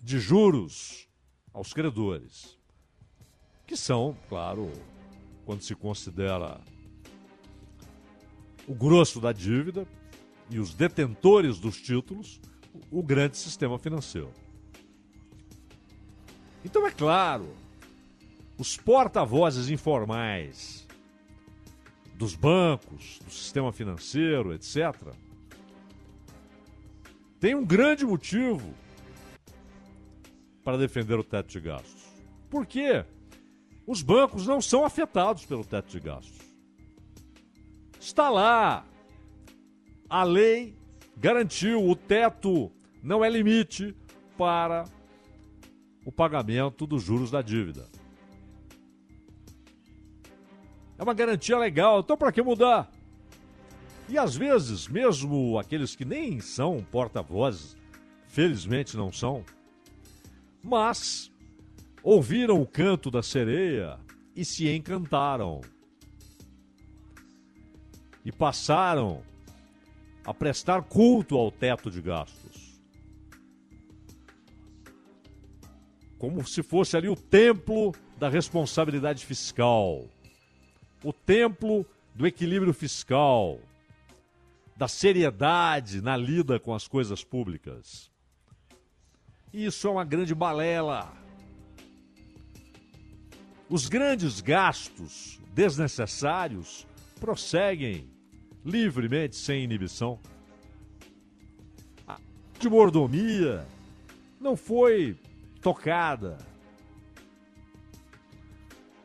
de 0.00 0.20
juros 0.20 1.08
aos 1.52 1.72
credores, 1.72 2.56
que 3.66 3.76
são, 3.76 4.16
claro, 4.28 4.70
quando 5.44 5.62
se 5.62 5.74
considera 5.74 6.60
o 8.68 8.72
grosso 8.72 9.20
da 9.20 9.32
dívida 9.32 9.84
e 10.48 10.60
os 10.60 10.74
detentores 10.74 11.58
dos 11.58 11.82
títulos, 11.82 12.40
o 12.88 13.02
grande 13.02 13.36
sistema 13.36 13.80
financeiro. 13.80 14.32
Então, 16.64 16.86
é 16.86 16.92
claro, 16.92 17.52
os 18.56 18.76
porta-vozes 18.76 19.70
informais 19.70 20.86
dos 22.14 22.36
bancos, 22.36 23.18
do 23.24 23.30
sistema 23.32 23.72
financeiro, 23.72 24.54
etc., 24.54 25.25
tem 27.38 27.54
um 27.54 27.64
grande 27.64 28.04
motivo 28.04 28.74
para 30.64 30.76
defender 30.76 31.18
o 31.18 31.24
teto 31.24 31.48
de 31.48 31.60
gastos. 31.60 32.04
Por 32.50 32.66
quê? 32.66 33.04
Os 33.86 34.02
bancos 34.02 34.46
não 34.46 34.60
são 34.60 34.84
afetados 34.84 35.44
pelo 35.44 35.64
teto 35.64 35.88
de 35.90 36.00
gastos. 36.00 36.38
Está 38.00 38.28
lá. 38.30 38.84
A 40.08 40.22
lei 40.24 40.76
garantiu 41.16 41.88
o 41.88 41.94
teto 41.94 42.70
não 43.02 43.24
é 43.24 43.28
limite 43.28 43.94
para 44.36 44.84
o 46.04 46.12
pagamento 46.12 46.86
dos 46.86 47.02
juros 47.02 47.30
da 47.30 47.42
dívida. 47.42 47.88
É 50.98 51.02
uma 51.02 51.14
garantia 51.14 51.58
legal, 51.58 52.00
então 52.00 52.16
para 52.16 52.32
que 52.32 52.42
mudar? 52.42 52.90
E 54.08 54.16
às 54.16 54.36
vezes, 54.36 54.86
mesmo 54.86 55.58
aqueles 55.58 55.96
que 55.96 56.04
nem 56.04 56.40
são 56.40 56.84
porta-vozes, 56.90 57.76
felizmente 58.28 58.96
não 58.96 59.12
são, 59.12 59.44
mas 60.62 61.32
ouviram 62.02 62.60
o 62.60 62.66
canto 62.66 63.10
da 63.10 63.22
sereia 63.22 63.98
e 64.34 64.44
se 64.44 64.68
encantaram. 64.68 65.60
E 68.24 68.32
passaram 68.32 69.22
a 70.24 70.34
prestar 70.34 70.82
culto 70.82 71.36
ao 71.36 71.50
teto 71.50 71.90
de 71.90 72.00
gastos. 72.00 72.66
como 76.18 76.46
se 76.46 76.62
fosse 76.62 76.96
ali 76.96 77.08
o 77.08 77.16
templo 77.16 77.94
da 78.18 78.28
responsabilidade 78.28 79.24
fiscal, 79.24 80.04
o 81.04 81.12
templo 81.12 81.84
do 82.14 82.26
equilíbrio 82.26 82.72
fiscal, 82.72 83.58
da 84.76 84.86
seriedade 84.86 86.02
na 86.02 86.16
lida 86.16 86.60
com 86.60 86.74
as 86.74 86.86
coisas 86.86 87.24
públicas. 87.24 88.10
Isso 89.52 89.88
é 89.88 89.90
uma 89.90 90.04
grande 90.04 90.34
balela. 90.34 91.12
Os 93.70 93.88
grandes 93.88 94.40
gastos 94.40 95.40
desnecessários 95.54 96.86
prosseguem 97.18 98.10
livremente, 98.64 99.34
sem 99.36 99.64
inibição. 99.64 100.20
A 102.06 102.18
de 102.58 102.68
mordomia 102.68 103.66
não 104.38 104.56
foi 104.56 105.16
tocada. 105.62 106.36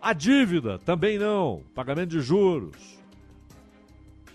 A 0.01 0.13
dívida 0.13 0.77
também 0.79 1.17
não, 1.17 1.63
pagamento 1.73 2.09
de 2.09 2.19
juros. 2.19 3.00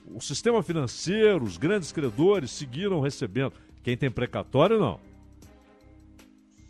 O 0.07 0.21
sistema 0.21 0.63
financeiro, 0.63 1.45
os 1.45 1.57
grandes 1.57 1.93
credores 1.93 2.51
seguiram 2.51 3.01
recebendo. 3.01 3.53
Quem 3.83 3.97
tem 3.97 4.11
precatório, 4.11 4.79
não. 4.79 5.01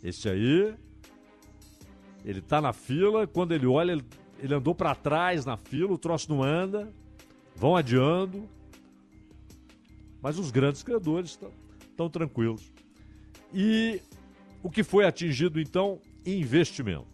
Esse 0.03 0.29
aí, 0.29 0.73
ele 2.25 2.41
tá 2.41 2.59
na 2.61 2.73
fila, 2.73 3.27
quando 3.27 3.53
ele 3.53 3.65
olha, 3.65 3.93
ele, 3.93 4.03
ele 4.39 4.53
andou 4.53 4.75
para 4.75 4.93
trás 4.95 5.45
na 5.45 5.57
fila, 5.57 5.93
o 5.93 5.97
troço 5.97 6.29
não 6.29 6.43
anda, 6.43 6.91
vão 7.55 7.75
adiando. 7.75 8.47
Mas 10.21 10.37
os 10.37 10.51
grandes 10.51 10.83
credores 10.83 11.39
estão 11.81 12.09
tranquilos. 12.09 12.71
E 13.53 14.01
o 14.61 14.69
que 14.69 14.83
foi 14.83 15.05
atingido, 15.05 15.59
então? 15.59 16.01
Investimento. 16.25 17.07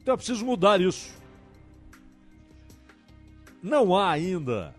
Então 0.00 0.14
é 0.14 0.16
preciso 0.16 0.44
mudar 0.44 0.80
isso. 0.80 1.10
Não 3.62 3.96
há 3.96 4.10
ainda 4.10 4.74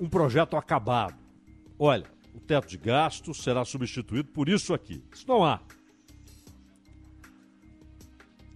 um 0.00 0.08
projeto 0.08 0.56
acabado. 0.56 1.16
Olha, 1.78 2.06
o 2.34 2.40
teto 2.40 2.68
de 2.68 2.76
gastos 2.76 3.42
será 3.42 3.64
substituído 3.64 4.28
por 4.30 4.48
isso 4.48 4.74
aqui. 4.74 5.02
Isso 5.12 5.26
não 5.26 5.44
há. 5.44 5.60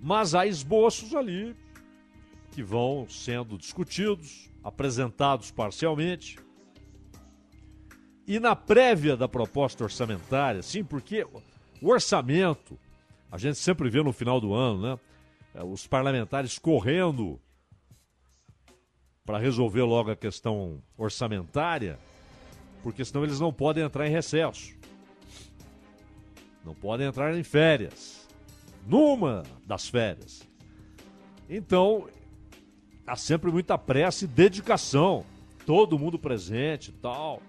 Mas 0.00 0.34
há 0.34 0.46
esboços 0.46 1.14
ali 1.14 1.54
que 2.50 2.62
vão 2.62 3.06
sendo 3.08 3.56
discutidos, 3.56 4.50
apresentados 4.62 5.50
parcialmente. 5.50 6.38
E 8.26 8.38
na 8.38 8.54
prévia 8.54 9.16
da 9.16 9.28
proposta 9.28 9.84
orçamentária, 9.84 10.62
sim, 10.62 10.84
porque 10.84 11.26
o 11.82 11.88
orçamento, 11.88 12.78
a 13.30 13.38
gente 13.38 13.58
sempre 13.58 13.88
vê 13.88 14.02
no 14.02 14.12
final 14.12 14.40
do 14.40 14.54
ano, 14.54 14.82
né? 14.82 14.98
É, 15.54 15.64
os 15.64 15.86
parlamentares 15.86 16.58
correndo 16.58 17.40
para 19.30 19.38
resolver 19.38 19.82
logo 19.82 20.10
a 20.10 20.16
questão 20.16 20.82
orçamentária, 20.98 22.00
porque 22.82 23.04
senão 23.04 23.22
eles 23.22 23.38
não 23.38 23.52
podem 23.52 23.84
entrar 23.84 24.04
em 24.04 24.10
recesso. 24.10 24.76
Não 26.64 26.74
podem 26.74 27.06
entrar 27.06 27.32
em 27.38 27.44
férias. 27.44 28.28
Numa 28.84 29.44
das 29.64 29.88
férias. 29.88 30.42
Então, 31.48 32.08
há 33.06 33.14
sempre 33.14 33.52
muita 33.52 33.78
pressa 33.78 34.24
e 34.24 34.26
dedicação. 34.26 35.24
Todo 35.64 35.96
mundo 35.96 36.18
presente 36.18 36.90
tal, 36.90 37.40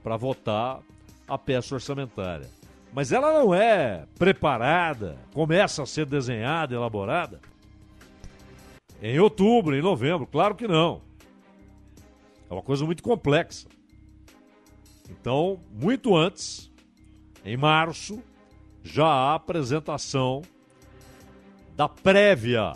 para 0.00 0.16
votar 0.16 0.80
a 1.26 1.36
peça 1.36 1.74
orçamentária. 1.74 2.48
Mas 2.92 3.10
ela 3.10 3.32
não 3.32 3.52
é 3.52 4.06
preparada, 4.16 5.18
começa 5.32 5.82
a 5.82 5.86
ser 5.86 6.06
desenhada, 6.06 6.72
elaborada 6.72 7.40
em 9.06 9.18
outubro, 9.18 9.76
em 9.76 9.82
novembro, 9.82 10.26
claro 10.26 10.54
que 10.54 10.66
não. 10.66 11.02
É 12.48 12.54
uma 12.54 12.62
coisa 12.62 12.86
muito 12.86 13.02
complexa. 13.02 13.68
Então, 15.10 15.60
muito 15.70 16.16
antes, 16.16 16.72
em 17.44 17.54
março, 17.54 18.22
já 18.82 19.06
há 19.06 19.34
apresentação 19.34 20.40
da 21.76 21.86
prévia. 21.86 22.72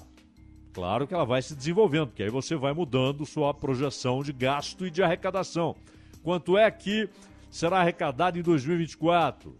Claro 0.74 1.06
que 1.06 1.14
ela 1.14 1.24
vai 1.24 1.40
se 1.40 1.56
desenvolvendo, 1.56 2.08
porque 2.08 2.24
aí 2.24 2.30
você 2.30 2.54
vai 2.56 2.74
mudando 2.74 3.24
sua 3.24 3.54
projeção 3.54 4.22
de 4.22 4.32
gasto 4.34 4.86
e 4.86 4.90
de 4.90 5.02
arrecadação. 5.02 5.76
Quanto 6.22 6.58
é 6.58 6.70
que 6.70 7.08
será 7.50 7.80
arrecadado 7.80 8.38
em 8.38 8.42
2024? 8.42 9.56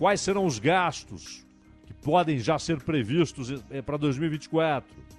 Quais 0.00 0.20
serão 0.20 0.46
os 0.46 0.58
gastos 0.58 1.46
que 1.86 1.94
podem 1.94 2.40
já 2.40 2.58
ser 2.58 2.82
previstos 2.82 3.62
eh, 3.70 3.80
para 3.80 3.96
2024? 3.96 5.12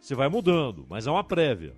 Você 0.00 0.14
vai 0.14 0.28
mudando, 0.28 0.86
mas 0.88 1.06
é 1.06 1.10
uma 1.10 1.22
prévia. 1.22 1.76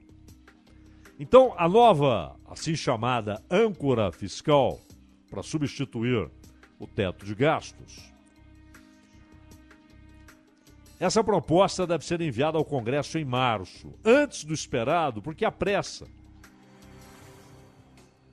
Então, 1.19 1.55
a 1.59 1.69
nova, 1.69 2.37
assim 2.47 2.75
chamada 2.75 3.43
âncora 3.51 4.11
fiscal, 4.13 4.81
para 5.29 5.43
substituir 5.43 6.31
o 6.79 6.87
teto 6.87 7.25
de 7.25 7.35
gastos, 7.35 8.13
essa 11.01 11.25
proposta 11.25 11.85
deve 11.85 12.05
ser 12.05 12.21
enviada 12.21 12.57
ao 12.57 12.65
Congresso 12.65 13.19
em 13.19 13.25
março, 13.25 13.93
antes 14.05 14.45
do 14.45 14.55
esperado, 14.55 15.21
porque 15.21 15.45
há 15.45 15.51
pressa. 15.51 16.07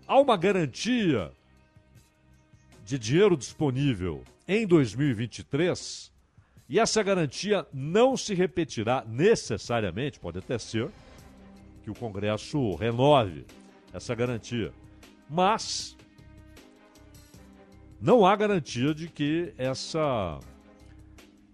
Há 0.08 0.20
uma 0.20 0.38
garantia 0.38 1.32
de 2.86 3.00
dinheiro 3.00 3.36
disponível 3.36 4.24
em 4.48 4.68
2023 4.68 6.09
e 6.70 6.80
essa 6.80 7.02
garantia 7.02 7.66
não 7.74 8.16
se 8.16 8.36
repetirá 8.36 9.04
necessariamente, 9.08 10.20
pode 10.20 10.38
até 10.38 10.60
ser 10.60 10.90
que 11.82 11.90
o 11.90 11.96
Congresso 11.96 12.76
renove 12.76 13.44
essa 13.92 14.14
garantia, 14.14 14.72
mas 15.28 15.98
não 18.00 18.24
há 18.24 18.36
garantia 18.36 18.94
de 18.94 19.10
que 19.10 19.52
essa, 19.58 20.40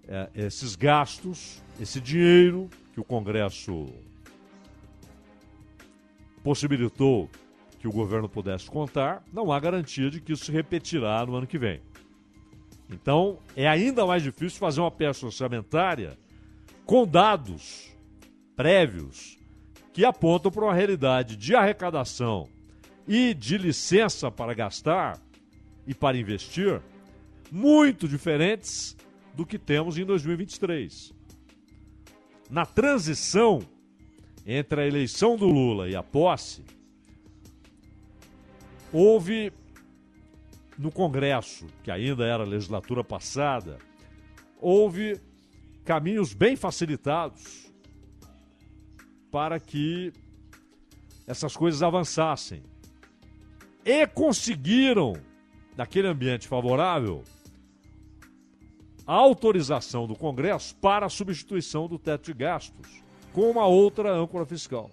é, 0.06 0.30
esses 0.36 0.75
gastos, 0.75 1.63
esse 1.80 2.01
dinheiro 2.01 2.69
que 2.93 2.99
o 2.99 3.04
Congresso 3.06 3.88
possibilitou 6.43 7.30
que 7.80 7.88
o 7.88 7.91
governo 7.91 8.28
pudesse 8.28 8.69
contar, 8.69 9.23
não 9.32 9.51
há 9.51 9.60
garantia 9.60 10.10
de 10.10 10.19
que 10.19 10.34
isso 10.34 10.45
se 10.45 10.51
repetirá 10.51 11.25
no 11.25 11.36
ano 11.36 11.47
que 11.47 11.58
vem. 11.58 11.82
Então, 12.89 13.39
é 13.56 13.67
ainda 13.67 14.06
mais 14.06 14.21
difícil 14.21 14.60
fazer 14.60 14.82
uma 14.82 14.91
peça 14.91 15.26
orçamentária 15.26 16.17
com 16.86 17.06
dados 17.06 17.91
prévios 18.56 19.38
que 19.91 20.06
apontam 20.06 20.52
para 20.52 20.65
uma 20.65 20.74
realidade 20.74 21.36
de 21.36 21.56
arrecadação 21.56 22.48
e 23.08 23.34
de 23.34 23.58
licença 23.58 24.30
para 24.30 24.54
gastar 24.54 25.19
e 25.88 25.93
para 25.93 26.17
investir 26.17 26.82
muito 27.52 28.08
diferentes 28.08 28.95
do 29.34 29.45
que 29.45 29.58
temos 29.58 29.98
em 29.98 30.06
2023. 30.06 31.13
Na 32.50 32.65
transição 32.65 33.62
entre 34.45 34.82
a 34.82 34.88
eleição 34.88 35.36
do 35.36 35.48
Lula 35.48 35.89
e 35.89 35.95
a 35.95 36.04
posse, 36.04 36.63
houve 38.91 39.52
no 40.78 40.92
Congresso, 40.92 41.68
que 41.84 41.92
ainda 41.92 42.26
era 42.26 42.44
legislatura 42.44 43.04
passada, 43.04 43.78
houve 44.60 45.20
caminhos 45.84 46.34
bem 46.34 46.56
facilitados 46.56 47.72
para 49.32 49.60
que 49.60 50.12
essas 51.28 51.56
coisas 51.56 51.82
avançassem. 51.82 52.64
E 53.84 54.06
conseguiram, 54.08 55.14
naquele 55.78 56.08
ambiente 56.08 56.48
favorável, 56.48 57.24
a 59.06 59.14
autorização 59.14 60.08
do 60.08 60.16
Congresso 60.16 60.76
para 60.78 61.06
a 61.06 61.10
substituição 61.10 61.88
do 61.88 62.00
teto 62.00 62.26
de 62.26 62.34
gastos 62.34 63.04
com 63.32 63.52
uma 63.52 63.66
outra 63.66 64.12
âncora 64.12 64.46
fiscal. 64.46 64.90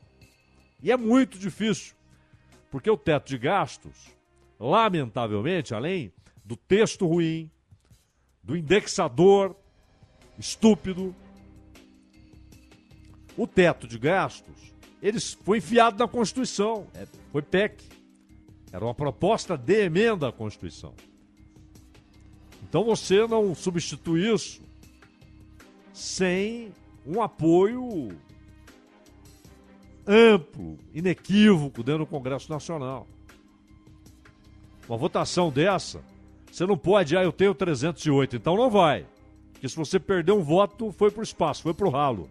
E 0.83 0.91
é 0.91 0.97
muito 0.97 1.39
difícil, 1.39 1.95
porque 2.71 2.91
o 2.91 2.97
teto 2.97 3.29
de 3.29 3.39
gastos 3.39 4.15
lamentavelmente, 4.63 5.75
além 5.75 6.13
do 6.45 6.57
texto 6.57 7.05
ruim, 7.05 7.51
do 8.43 8.57
indexador 8.57 9.57
estúpido, 10.39 11.15
o 13.37 13.47
teto 13.47 13.89
de 13.89 13.99
gastos, 13.99 14.73
ele 15.03 15.19
foi 15.21 15.59
enfiado 15.59 15.99
na 15.99 16.07
Constituição, 16.07 16.87
é, 16.95 17.07
foi 17.33 17.43
PEC. 17.43 17.83
Era 18.73 18.85
uma 18.85 18.95
proposta 18.95 19.57
de 19.57 19.85
emenda 19.85 20.29
à 20.29 20.33
Constituição. 20.33 20.95
Então 22.63 22.85
você 22.85 23.27
não 23.27 23.55
substitui 23.55 24.33
isso 24.33 24.63
sem 25.93 26.73
um 27.05 27.21
apoio 27.21 28.11
amplo, 30.07 30.79
inequívoco 30.95 31.83
dentro 31.83 32.05
do 32.05 32.07
Congresso 32.07 32.51
Nacional. 32.51 33.07
Uma 34.93 34.99
votação 34.99 35.51
dessa 35.51 36.05
Você 36.51 36.67
não 36.67 36.77
pode, 36.77 37.17
ah, 37.17 37.23
eu 37.23 37.33
tenho 37.33 37.55
308, 37.55 38.37
então 38.37 38.55
não 38.55 38.69
vai. 38.69 39.07
Porque 39.51 39.67
se 39.67 39.75
você 39.75 39.99
perder 39.99 40.33
um 40.33 40.43
voto, 40.43 40.93
foi 40.93 41.11
pro 41.11 41.23
espaço, 41.23 41.63
foi 41.63 41.73
pro 41.73 41.89
ralo. 41.89 42.29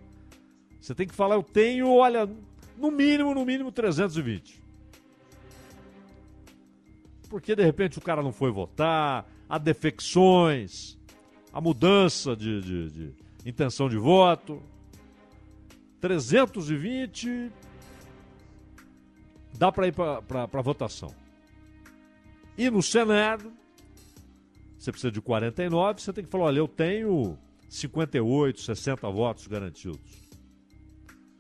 Você 0.79 0.93
tem 0.93 1.07
que 1.07 1.15
falar, 1.15 1.33
eu 1.33 1.41
tenho, 1.41 1.91
olha, 1.91 2.29
no 2.77 2.91
mínimo, 2.91 3.33
no 3.33 3.43
mínimo 3.43 3.71
320. 3.71 4.61
Porque 7.31 7.55
de 7.55 7.63
repente 7.63 7.97
o 7.97 8.01
cara 8.01 8.21
não 8.21 8.31
foi 8.31 8.51
votar, 8.51 9.25
há 9.49 9.57
defecções, 9.57 10.99
a 11.51 11.59
mudança 11.59 12.35
de, 12.35 12.61
de, 12.61 12.89
de 12.91 13.15
intenção 13.43 13.89
de 13.89 13.97
voto. 13.97 14.61
320 15.99 17.51
dá 19.51 19.71
para 19.71 19.87
ir 19.87 19.93
para 19.93 20.61
votação. 20.61 21.21
E 22.57 22.69
no 22.69 22.81
Senado, 22.81 23.51
você 24.77 24.91
precisa 24.91 25.11
de 25.11 25.21
49, 25.21 26.01
você 26.01 26.13
tem 26.13 26.23
que 26.23 26.29
falar: 26.29 26.45
olha, 26.45 26.59
eu 26.59 26.67
tenho 26.67 27.37
58, 27.69 28.61
60 28.61 29.09
votos 29.09 29.47
garantidos. 29.47 29.99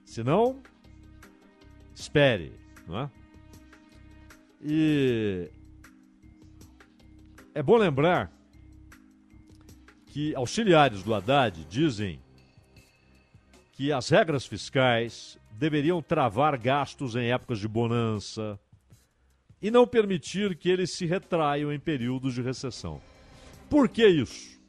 Se 0.05 0.23
não, 0.23 0.61
espere, 1.93 2.53
não 2.87 2.99
é? 2.99 3.11
E 4.63 5.49
é 7.53 7.63
bom 7.63 7.77
lembrar 7.77 8.31
que 10.07 10.35
auxiliares 10.35 11.01
do 11.03 11.13
Haddad 11.13 11.65
dizem 11.65 12.19
que 13.73 13.91
as 13.91 14.09
regras 14.09 14.45
fiscais 14.45 15.37
deveriam 15.53 16.01
travar 16.01 16.57
gastos 16.57 17.15
em 17.15 17.31
épocas 17.31 17.59
de 17.59 17.67
bonança 17.67 18.59
e 19.61 19.69
não 19.69 19.85
permitir 19.85 20.55
que 20.55 20.69
eles 20.69 20.91
se 20.91 21.05
retraiam 21.05 21.71
em 21.71 21.79
períodos 21.79 22.33
de 22.33 22.41
recessão. 22.41 23.01
Por 23.69 23.87
que 23.87 24.05
isso? 24.07 24.59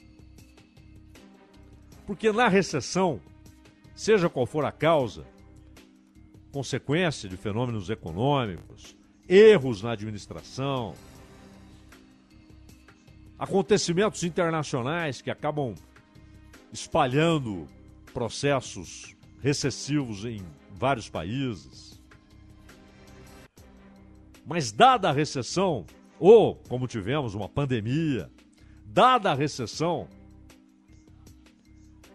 Porque 2.07 2.31
na 2.31 2.49
recessão, 2.49 3.21
seja 3.95 4.29
qual 4.29 4.45
for 4.45 4.65
a 4.65 4.73
causa, 4.73 5.25
consequência 6.53 7.29
de 7.29 7.37
fenômenos 7.37 7.89
econômicos, 7.89 8.95
erros 9.29 9.83
na 9.83 9.93
administração, 9.93 10.95
acontecimentos 13.39 14.23
internacionais 14.23 15.23
que 15.23 15.31
acabam 15.31 15.75
espalhando 16.73 17.67
processos 18.13 19.17
recessivos 19.41 20.25
em 20.25 20.45
vários 20.71 21.09
países. 21.09 22.02
Mas, 24.45 24.73
dada 24.73 25.09
a 25.09 25.13
recessão, 25.13 25.87
ou 26.19 26.57
como 26.69 26.87
tivemos 26.87 27.35
uma 27.35 27.49
pandemia, 27.49 28.31
dada 28.85 29.31
a 29.31 29.35
recessão, 29.35 30.09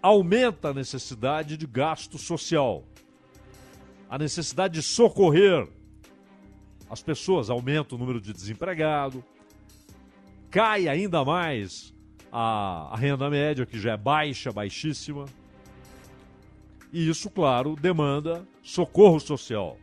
aumenta 0.01 0.69
a 0.69 0.73
necessidade 0.73 1.57
de 1.57 1.65
gasto 1.65 2.17
social, 2.17 2.83
a 4.09 4.17
necessidade 4.17 4.75
de 4.75 4.81
socorrer 4.81 5.67
as 6.89 7.01
pessoas, 7.01 7.49
aumenta 7.49 7.95
o 7.95 7.97
número 7.97 8.21
de 8.21 8.31
desempregados, 8.31 9.21
cai 10.49 10.87
ainda 10.87 11.23
mais 11.25 11.93
a, 12.31 12.93
a 12.93 12.95
renda 12.95 13.29
média, 13.29 13.65
que 13.65 13.79
já 13.79 13.93
é 13.93 13.97
baixa, 13.97 14.51
baixíssima. 14.51 15.25
E 16.93 17.09
isso, 17.09 17.29
claro, 17.29 17.75
demanda 17.75 18.47
socorro 18.63 19.19
social, 19.19 19.77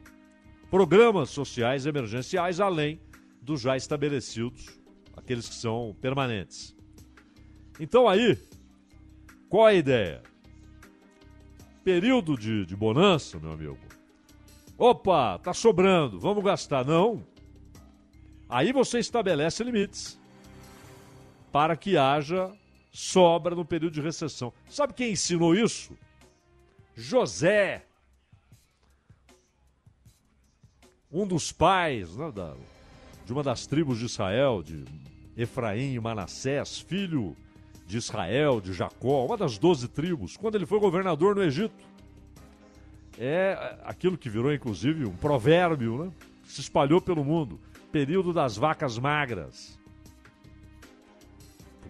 programas 0.74 1.30
sociais 1.30 1.86
emergenciais, 1.86 2.58
além 2.58 3.00
dos 3.40 3.60
já 3.60 3.76
estabelecidos, 3.76 4.76
aqueles 5.16 5.48
que 5.48 5.54
são 5.54 5.96
permanentes. 6.00 6.74
Então 7.78 8.08
aí, 8.08 8.36
qual 9.48 9.66
a 9.66 9.72
ideia? 9.72 10.20
Período 11.84 12.36
de, 12.36 12.66
de 12.66 12.74
bonança, 12.74 13.38
meu 13.38 13.52
amigo. 13.52 13.78
Opa, 14.76 15.38
tá 15.38 15.54
sobrando, 15.54 16.18
vamos 16.18 16.42
gastar. 16.42 16.84
Não. 16.84 17.24
Aí 18.48 18.72
você 18.72 18.98
estabelece 18.98 19.62
limites 19.62 20.20
para 21.52 21.76
que 21.76 21.96
haja 21.96 22.50
sobra 22.90 23.54
no 23.54 23.64
período 23.64 23.92
de 23.94 24.00
recessão. 24.00 24.52
Sabe 24.68 24.92
quem 24.92 25.12
ensinou 25.12 25.54
isso? 25.54 25.96
José, 26.96 27.86
um 31.14 31.26
dos 31.26 31.52
pais 31.52 32.16
né, 32.16 32.30
da, 32.32 32.54
de 33.24 33.32
uma 33.32 33.42
das 33.42 33.66
tribos 33.66 33.98
de 33.98 34.06
Israel, 34.06 34.62
de 34.62 34.84
Efraim 35.36 35.94
e 35.94 36.00
Manassés, 36.00 36.78
filho 36.78 37.36
de 37.86 37.96
Israel, 37.96 38.60
de 38.60 38.72
Jacó, 38.72 39.24
uma 39.24 39.36
das 39.36 39.56
doze 39.56 39.88
tribos, 39.88 40.36
quando 40.36 40.56
ele 40.56 40.66
foi 40.66 40.78
governador 40.80 41.34
no 41.34 41.42
Egito. 41.42 41.84
É 43.18 43.78
aquilo 43.84 44.18
que 44.18 44.28
virou, 44.28 44.52
inclusive, 44.52 45.04
um 45.06 45.14
provérbio, 45.14 46.04
né? 46.04 46.12
Se 46.44 46.60
espalhou 46.60 47.00
pelo 47.00 47.24
mundo. 47.24 47.60
Período 47.92 48.32
das 48.32 48.56
vacas 48.56 48.98
magras 48.98 49.78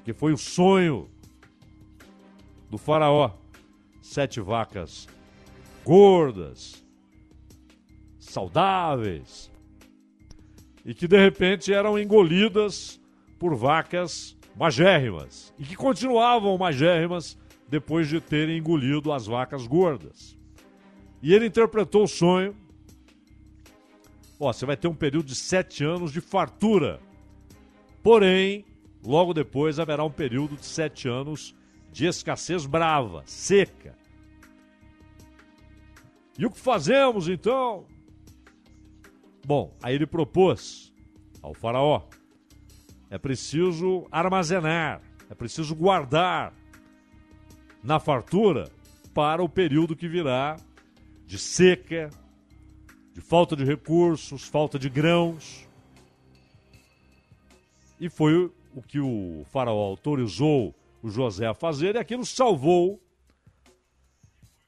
que 0.05 0.13
foi 0.13 0.33
o 0.33 0.37
sonho 0.37 1.09
do 2.71 2.77
faraó. 2.77 3.31
Sete 4.03 4.39
vacas 4.39 5.09
gordas, 5.83 6.84
saudáveis, 8.35 9.51
e 10.85 10.93
que 10.93 11.09
de 11.09 11.19
repente 11.19 11.73
eram 11.73 11.99
engolidas 11.99 13.01
por 13.39 13.55
vacas 13.55 14.37
magérrimas, 14.57 15.55
e 15.59 15.65
que 15.65 15.75
continuavam 15.75 16.59
magérrimas 16.59 17.39
depois 17.69 18.09
de 18.09 18.21
terem 18.21 18.59
engolido 18.59 19.13
as 19.13 19.27
vacas 19.27 19.67
gordas. 19.67 20.37
E 21.23 21.33
ele 21.33 21.47
interpretou 21.47 22.05
o 22.05 22.09
sonho. 22.09 22.55
Ó, 24.39 24.53
você 24.53 24.67
vai 24.67 24.77
ter 24.77 24.89
um 24.89 24.95
período 24.95 25.27
de 25.27 25.35
sete 25.35 25.83
anos 25.83 26.13
de 26.13 26.21
fartura. 26.21 27.01
Porém, 28.03 28.67
Logo 29.05 29.35
depois 29.35 29.79
haverá 29.79 30.03
um 30.03 30.11
período 30.11 30.57
de 30.57 30.65
sete 30.65 31.09
anos 31.09 31.55
de 31.93 32.07
escassez 32.07 32.65
brava, 32.65 33.23
seca. 33.27 33.95
E 36.39 36.47
o 36.47 36.51
que 36.51 36.59
fazemos 36.59 37.29
então? 37.29 37.87
Bom, 39.45 39.77
aí 39.83 39.95
ele 39.95 40.07
propôs 40.07 40.93
ao 41.43 41.53
Faraó: 41.53 42.03
é 43.11 43.19
preciso 43.19 44.07
armazenar, 44.11 45.03
é 45.29 45.35
preciso 45.35 45.75
guardar 45.75 46.55
na 47.83 48.01
fartura 48.01 48.71
para 49.13 49.43
o 49.43 49.49
período 49.49 49.95
que 49.95 50.09
virá 50.09 50.57
de 51.27 51.39
seca, 51.39 52.11
de 53.13 53.21
falta 53.21 53.55
de 53.55 53.65
recursos, 53.65 54.45
falta 54.49 54.79
de 54.79 54.89
grãos. 54.89 55.69
E 58.01 58.09
foi 58.09 58.51
o 58.75 58.83
que 58.83 58.99
o 58.99 59.45
faraó 59.53 59.79
autorizou 59.79 60.75
o 61.03 61.09
José 61.09 61.47
a 61.47 61.55
fazer 61.55 61.95
e 61.95 61.99
aquilo 61.99 62.27
salvou 62.27 63.01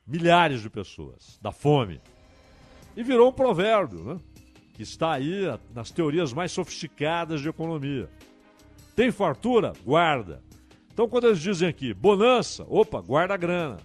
milhares 0.07 0.61
de 0.63 0.71
pessoas 0.71 1.39
da 1.43 1.51
fome. 1.51 2.01
E 2.97 3.03
virou 3.03 3.31
um 3.31 3.33
provérbio, 3.33 4.05
né? 4.05 4.21
Que 4.77 4.83
está 4.83 5.13
aí 5.13 5.43
nas 5.75 5.91
teorias 5.91 6.35
mais 6.35 6.53
sofisticadas 6.53 7.41
de 7.41 7.49
economia. 7.49 8.11
Tem 8.95 9.11
fartura? 9.11 9.73
Guarda. 9.83 10.43
Então, 10.93 11.09
quando 11.09 11.29
eles 11.29 11.41
dizem 11.41 11.67
aqui, 11.67 11.95
bonança, 11.95 12.67
opa, 12.69 13.01
guarda 13.01 13.33
a 13.33 13.39
grana. 13.39 13.79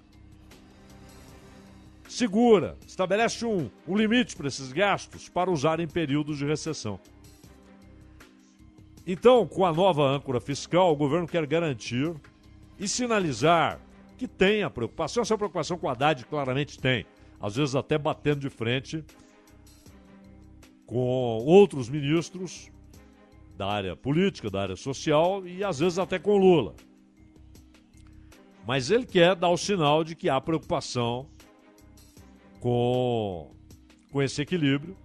Segura, 2.09 2.77
estabelece 2.85 3.45
um, 3.45 3.69
um 3.87 3.95
limite 3.95 4.35
para 4.35 4.49
esses 4.49 4.73
gastos 4.73 5.29
para 5.29 5.49
usar 5.49 5.79
em 5.79 5.87
períodos 5.87 6.37
de 6.37 6.45
recessão. 6.45 6.99
Então, 9.07 9.47
com 9.47 9.65
a 9.65 9.71
nova 9.71 10.03
âncora 10.03 10.41
fiscal, 10.41 10.91
o 10.91 10.95
governo 10.97 11.25
quer 11.25 11.45
garantir 11.45 12.13
e 12.77 12.85
sinalizar 12.85 13.79
que 14.17 14.27
tem 14.27 14.61
a 14.61 14.69
preocupação. 14.69 15.23
Essa 15.23 15.37
preocupação 15.37 15.77
com 15.77 15.87
a 15.87 15.93
Haddad 15.93 16.25
claramente 16.25 16.77
tem, 16.77 17.05
às 17.39 17.55
vezes 17.55 17.75
até 17.75 17.97
batendo 17.97 18.41
de 18.41 18.49
frente 18.49 19.05
com 20.91 21.45
outros 21.45 21.87
ministros 21.87 22.69
da 23.55 23.65
área 23.65 23.95
política, 23.95 24.49
da 24.49 24.61
área 24.61 24.75
social 24.75 25.47
e 25.47 25.63
às 25.63 25.79
vezes 25.79 25.97
até 25.97 26.19
com 26.19 26.35
Lula. 26.35 26.75
Mas 28.67 28.91
ele 28.91 29.05
quer 29.05 29.33
dar 29.33 29.47
o 29.47 29.55
sinal 29.55 30.03
de 30.03 30.17
que 30.17 30.27
há 30.27 30.41
preocupação 30.41 31.29
com, 32.59 33.55
com 34.11 34.21
esse 34.21 34.41
equilíbrio 34.41 34.97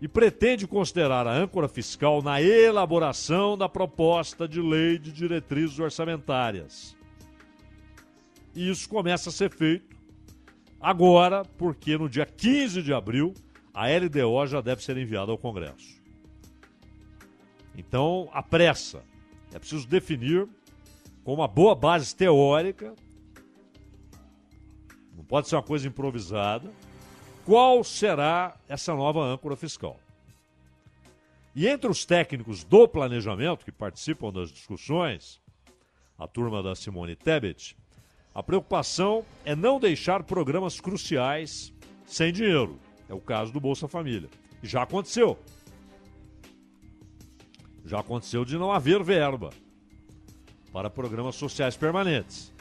e 0.00 0.06
pretende 0.06 0.68
considerar 0.68 1.26
a 1.26 1.34
âncora 1.34 1.66
fiscal 1.66 2.22
na 2.22 2.40
elaboração 2.40 3.58
da 3.58 3.68
proposta 3.68 4.46
de 4.46 4.60
lei 4.60 5.00
de 5.00 5.10
diretrizes 5.10 5.80
orçamentárias. 5.80 6.96
E 8.54 8.70
isso 8.70 8.88
começa 8.88 9.30
a 9.30 9.32
ser 9.32 9.50
feito 9.50 9.96
agora, 10.80 11.44
porque 11.44 11.98
no 11.98 12.08
dia 12.08 12.24
15 12.24 12.82
de 12.84 12.94
abril 12.94 13.34
a 13.78 13.86
LDO 13.96 14.44
já 14.48 14.60
deve 14.60 14.82
ser 14.82 14.96
enviada 14.96 15.30
ao 15.30 15.38
Congresso. 15.38 16.02
Então, 17.76 18.28
apressa. 18.32 19.04
É 19.54 19.58
preciso 19.60 19.86
definir 19.86 20.48
com 21.22 21.32
uma 21.32 21.46
boa 21.46 21.76
base 21.76 22.14
teórica, 22.14 22.92
não 25.16 25.22
pode 25.22 25.48
ser 25.48 25.54
uma 25.54 25.62
coisa 25.62 25.86
improvisada, 25.86 26.68
qual 27.44 27.84
será 27.84 28.56
essa 28.68 28.92
nova 28.94 29.20
âncora 29.20 29.54
fiscal. 29.54 29.96
E 31.54 31.68
entre 31.68 31.88
os 31.88 32.04
técnicos 32.04 32.64
do 32.64 32.88
planejamento 32.88 33.64
que 33.64 33.70
participam 33.70 34.32
das 34.32 34.50
discussões, 34.50 35.40
a 36.18 36.26
turma 36.26 36.64
da 36.64 36.74
Simone 36.74 37.14
Tebet, 37.14 37.76
a 38.34 38.42
preocupação 38.42 39.24
é 39.44 39.54
não 39.54 39.78
deixar 39.78 40.24
programas 40.24 40.80
cruciais 40.80 41.72
sem 42.04 42.32
dinheiro. 42.32 42.87
É 43.08 43.14
o 43.14 43.20
caso 43.20 43.52
do 43.52 43.60
Bolsa 43.60 43.88
Família. 43.88 44.28
Já 44.62 44.82
aconteceu. 44.82 45.38
Já 47.84 48.00
aconteceu 48.00 48.44
de 48.44 48.58
não 48.58 48.70
haver 48.70 49.02
verba 49.02 49.50
para 50.72 50.90
programas 50.90 51.36
sociais 51.36 51.76
permanentes. 51.76 52.52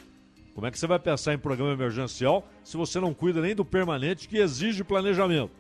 Como 0.55 0.65
é 0.65 0.71
que 0.71 0.79
você 0.79 0.87
vai 0.87 0.97
pensar 0.97 1.33
em 1.33 1.37
programa 1.37 1.73
emergencial 1.73 2.47
se 2.63 2.77
você 2.77 2.99
não 2.99 3.13
cuida 3.13 3.41
nem 3.41 3.53
do 3.53 3.65
permanente 3.65 4.27
que 4.27 4.37
exige 4.37 4.83
planejamento? 4.83 5.51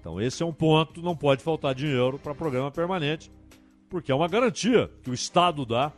Então, 0.00 0.20
esse 0.20 0.42
é 0.42 0.46
um 0.46 0.52
ponto, 0.52 1.02
não 1.02 1.14
pode 1.14 1.42
faltar 1.42 1.74
dinheiro 1.74 2.18
para 2.18 2.34
programa 2.34 2.70
permanente, 2.70 3.30
porque 3.90 4.10
é 4.10 4.14
uma 4.14 4.28
garantia 4.28 4.90
que 5.02 5.10
o 5.10 5.14
Estado 5.14 5.66
dá 5.66 5.92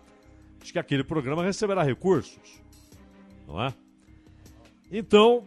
de 0.60 0.72
que 0.72 0.78
aquele 0.78 1.04
programa 1.04 1.44
receberá 1.44 1.82
recursos. 1.82 2.60
Não 3.46 3.62
é? 3.62 3.72
Então, 4.90 5.44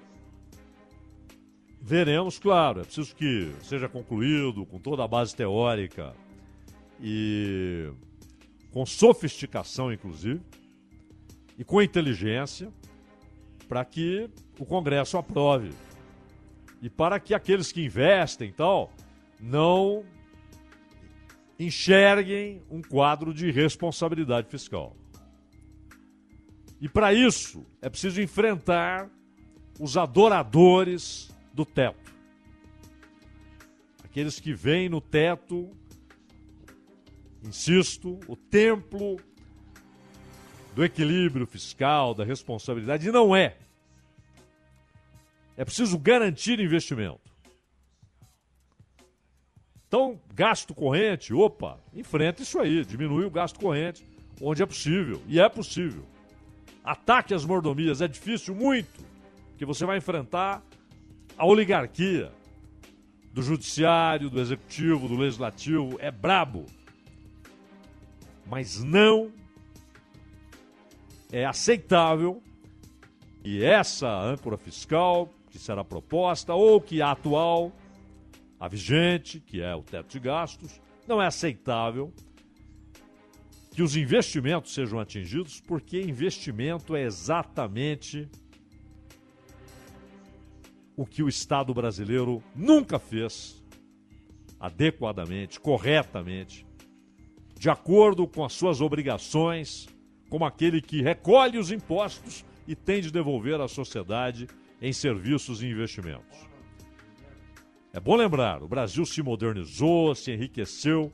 veremos, 1.82 2.40
claro, 2.40 2.80
é 2.80 2.84
preciso 2.84 3.14
que 3.14 3.54
seja 3.62 3.90
concluído 3.90 4.66
com 4.66 4.80
toda 4.80 5.04
a 5.04 5.08
base 5.08 5.36
teórica 5.36 6.16
e 7.02 7.92
com 8.72 8.86
sofisticação, 8.86 9.92
inclusive, 9.92 10.42
e 11.58 11.64
com 11.64 11.82
inteligência, 11.82 12.72
para 13.68 13.84
que 13.84 14.30
o 14.58 14.66
Congresso 14.66 15.18
aprove. 15.18 15.72
E 16.82 16.90
para 16.90 17.20
que 17.20 17.34
aqueles 17.34 17.72
que 17.72 17.84
investem 17.84 18.52
tal 18.52 18.92
não 19.40 20.06
enxerguem 21.60 22.62
um 22.70 22.82
quadro 22.82 23.34
de 23.34 23.52
responsabilidade 23.52 24.50
fiscal. 24.50 24.96
E 26.80 26.90
para 26.90 27.14
isso 27.14 27.66
é 27.82 27.90
preciso 27.90 28.22
enfrentar 28.22 29.10
os 29.80 29.98
adoradores 29.98 31.30
do 31.54 31.66
teto. 31.66 32.14
Aqueles 34.04 34.40
que 34.40 34.54
veem 34.54 34.90
no 34.90 35.02
teto, 35.02 35.72
insisto, 37.44 38.20
o 38.28 38.36
templo 38.36 39.20
do 40.76 40.84
equilíbrio 40.84 41.46
fiscal, 41.46 42.14
da 42.14 42.24
responsabilidade, 42.24 43.08
e 43.08 43.12
não 43.12 43.36
é. 43.36 43.58
É 45.56 45.64
preciso 45.64 45.98
garantir 45.98 46.60
investimento. 46.60 47.22
Então, 49.88 50.20
gasto 50.34 50.74
corrente, 50.74 51.34
opa, 51.34 51.80
enfrenta 51.94 52.42
isso 52.42 52.60
aí, 52.60 52.84
diminui 52.84 53.26
o 53.26 53.30
gasto 53.30 53.60
corrente 53.60 54.04
onde 54.42 54.64
é 54.64 54.66
possível, 54.66 55.22
e 55.28 55.40
é 55.40 55.48
possível. 55.48 56.04
Ataque 56.84 57.34
às 57.34 57.46
mordomias 57.46 58.02
é 58.02 58.08
difícil 58.08 58.56
muito, 58.56 59.00
porque 59.64 59.66
você 59.66 59.86
vai 59.86 59.98
enfrentar 59.98 60.62
a 61.38 61.46
oligarquia 61.46 62.34
do 63.32 63.42
judiciário, 63.42 64.30
do 64.30 64.42
executivo, 64.42 65.08
do 65.08 65.16
legislativo, 65.16 65.96
é 66.00 66.12
brabo. 66.12 66.66
Mas 68.46 68.84
não 68.84 69.32
é 71.32 71.46
aceitável 71.46 72.44
que 73.42 73.64
essa 73.64 74.10
âncora 74.10 74.58
fiscal 74.58 75.30
que 75.50 75.58
será 75.58 75.84
proposta 75.84 76.54
ou 76.54 76.82
que 76.82 77.02
a 77.02 77.12
atual, 77.12 77.72
a 78.60 78.68
vigente, 78.68 79.40
que 79.40 79.62
é 79.62 79.74
o 79.74 79.82
teto 79.82 80.12
de 80.12 80.20
gastos, 80.20 80.82
não 81.08 81.22
é 81.22 81.28
aceitável 81.28 82.14
que 83.72 83.82
os 83.82 83.96
investimentos 83.96 84.74
sejam 84.74 85.00
atingidos, 85.00 85.62
porque 85.62 86.02
investimento 86.02 86.96
é 86.98 87.04
exatamente 87.04 88.30
o 90.96 91.06
que 91.06 91.24
o 91.24 91.30
Estado 91.30 91.74
brasileiro 91.74 92.44
nunca 92.56 93.00
fez 93.00 93.64
adequadamente, 94.60 95.60
corretamente, 95.60 96.66
de 97.60 97.70
acordo 97.70 98.28
com 98.28 98.44
as 98.44 98.54
suas 98.54 98.82
obrigações, 98.82 99.88
como 100.30 100.46
aquele 100.46 100.82
que 100.82 101.02
recolhe 101.02 101.58
os 101.58 101.72
impostos 101.72 102.46
e 102.68 102.76
tem 102.76 103.02
de 103.02 103.12
devolver 103.12 103.60
à 103.60 103.68
sociedade 103.68 104.48
em 104.82 104.94
serviços 104.94 105.62
e 105.62 105.68
investimentos. 105.68 106.48
É 107.92 108.00
bom 108.00 108.16
lembrar, 108.16 108.64
o 108.64 108.68
Brasil 108.68 109.06
se 109.06 109.22
modernizou, 109.22 110.16
se 110.16 110.32
enriqueceu, 110.32 111.12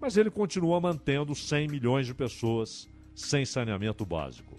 mas 0.00 0.16
ele 0.16 0.30
continua 0.30 0.80
mantendo 0.80 1.34
100 1.34 1.68
milhões 1.68 2.06
de 2.06 2.14
pessoas 2.14 2.88
sem 3.14 3.44
saneamento 3.44 4.06
básico. 4.06 4.58